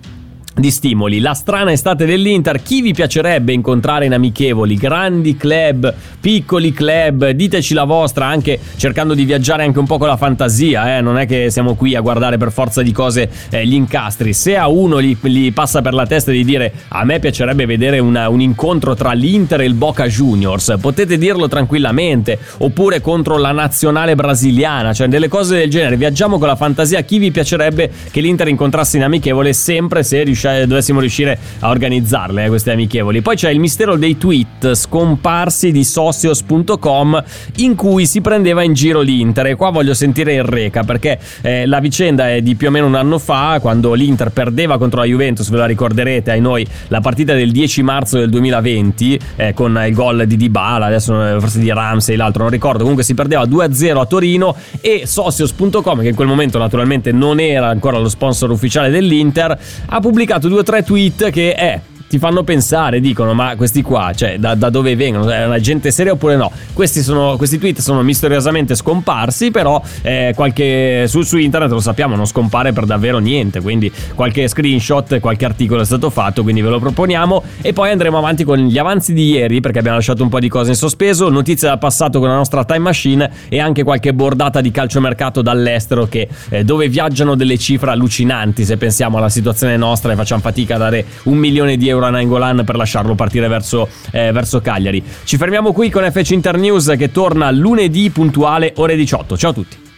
[0.54, 1.20] di stimoli.
[1.20, 4.76] La strana estate dell'Inter, chi vi piacerebbe incontrare in amichevoli?
[4.76, 10.08] Grandi club, piccoli club, diteci la vostra, anche cercando di viaggiare anche un po' con
[10.08, 11.02] la fantasia, eh?
[11.02, 14.34] non è che siamo qui a guardare per forza di cose eh, gli incastri.
[14.34, 18.00] Se a uno gli, gli, passa per la testa di dire a me piacerebbe vedere
[18.00, 23.52] una, un incontro tra l'Inter e il Boca Juniors, potete dirlo tranquillamente, oppure contro la
[23.54, 25.96] nazionale brasiliana, cioè delle cose del genere.
[25.96, 30.41] Viaggiamo con la fantasia, chi vi piacerebbe che l'Inter incontrasse in amichevole sempre se riuscisse
[30.42, 33.22] riusci- dovessimo riuscire a organizzarle eh, queste amichevoli.
[33.22, 37.24] Poi c'è il mistero dei tweet scomparsi di socios.com
[37.58, 41.66] in cui si prendeva in giro l'Inter e qua voglio sentire il Reca perché eh,
[41.66, 45.06] la vicenda è di più o meno un anno fa quando l'Inter perdeva contro la
[45.06, 49.80] Juventus, ve la ricorderete ai noi, la partita del 10 marzo del 2020 eh, con
[49.86, 53.44] il gol di Dybala, adesso eh, forse di Ramsey, l'altro non ricordo, comunque si perdeva
[53.44, 58.50] 2-0 a Torino e socios.com che in quel momento naturalmente non era ancora lo sponsor
[58.52, 61.80] ufficiale dell'Inter ha pubblicato pubblicato due o tre tweet che è
[62.12, 65.30] ti fanno pensare, dicono ma questi qua, cioè da, da dove vengono?
[65.30, 66.52] È una gente seria oppure no?
[66.74, 72.18] Questi, sono, questi tweet sono misteriosamente scomparsi, però eh, qualche, su, su, internet lo sappiamo,
[72.18, 76.68] non scompare per davvero niente, quindi qualche screenshot, qualche articolo è stato fatto, quindi ve
[76.68, 80.28] lo proponiamo e poi andremo avanti con gli avanzi di ieri perché abbiamo lasciato un
[80.28, 83.84] po' di cose in sospeso, notizie dal passato con la nostra time machine e anche
[83.84, 89.30] qualche bordata di calciomercato dall'estero che, eh, dove viaggiano delle cifre allucinanti se pensiamo alla
[89.30, 93.16] situazione nostra e facciamo fatica a dare un milione di euro a Nainggolan per lasciarlo
[93.16, 95.04] partire verso, eh, verso Cagliari.
[95.24, 99.38] Ci fermiamo qui con FC Internews che torna lunedì puntuale ore 18.
[99.38, 99.90] Ciao a tutti.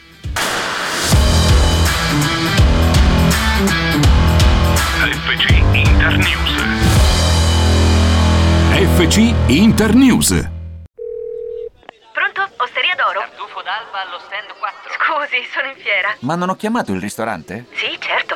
[5.34, 6.51] FC Internews.
[8.97, 10.30] FC Internews.
[12.14, 12.41] Pronto?
[12.58, 13.20] Osteria d'oro?
[13.20, 14.91] Tartufo d'alba allo stand 4.
[14.97, 16.16] Scusi, sono in fiera.
[16.20, 17.66] Ma non ho chiamato il ristorante?
[17.74, 18.36] Sì, certo.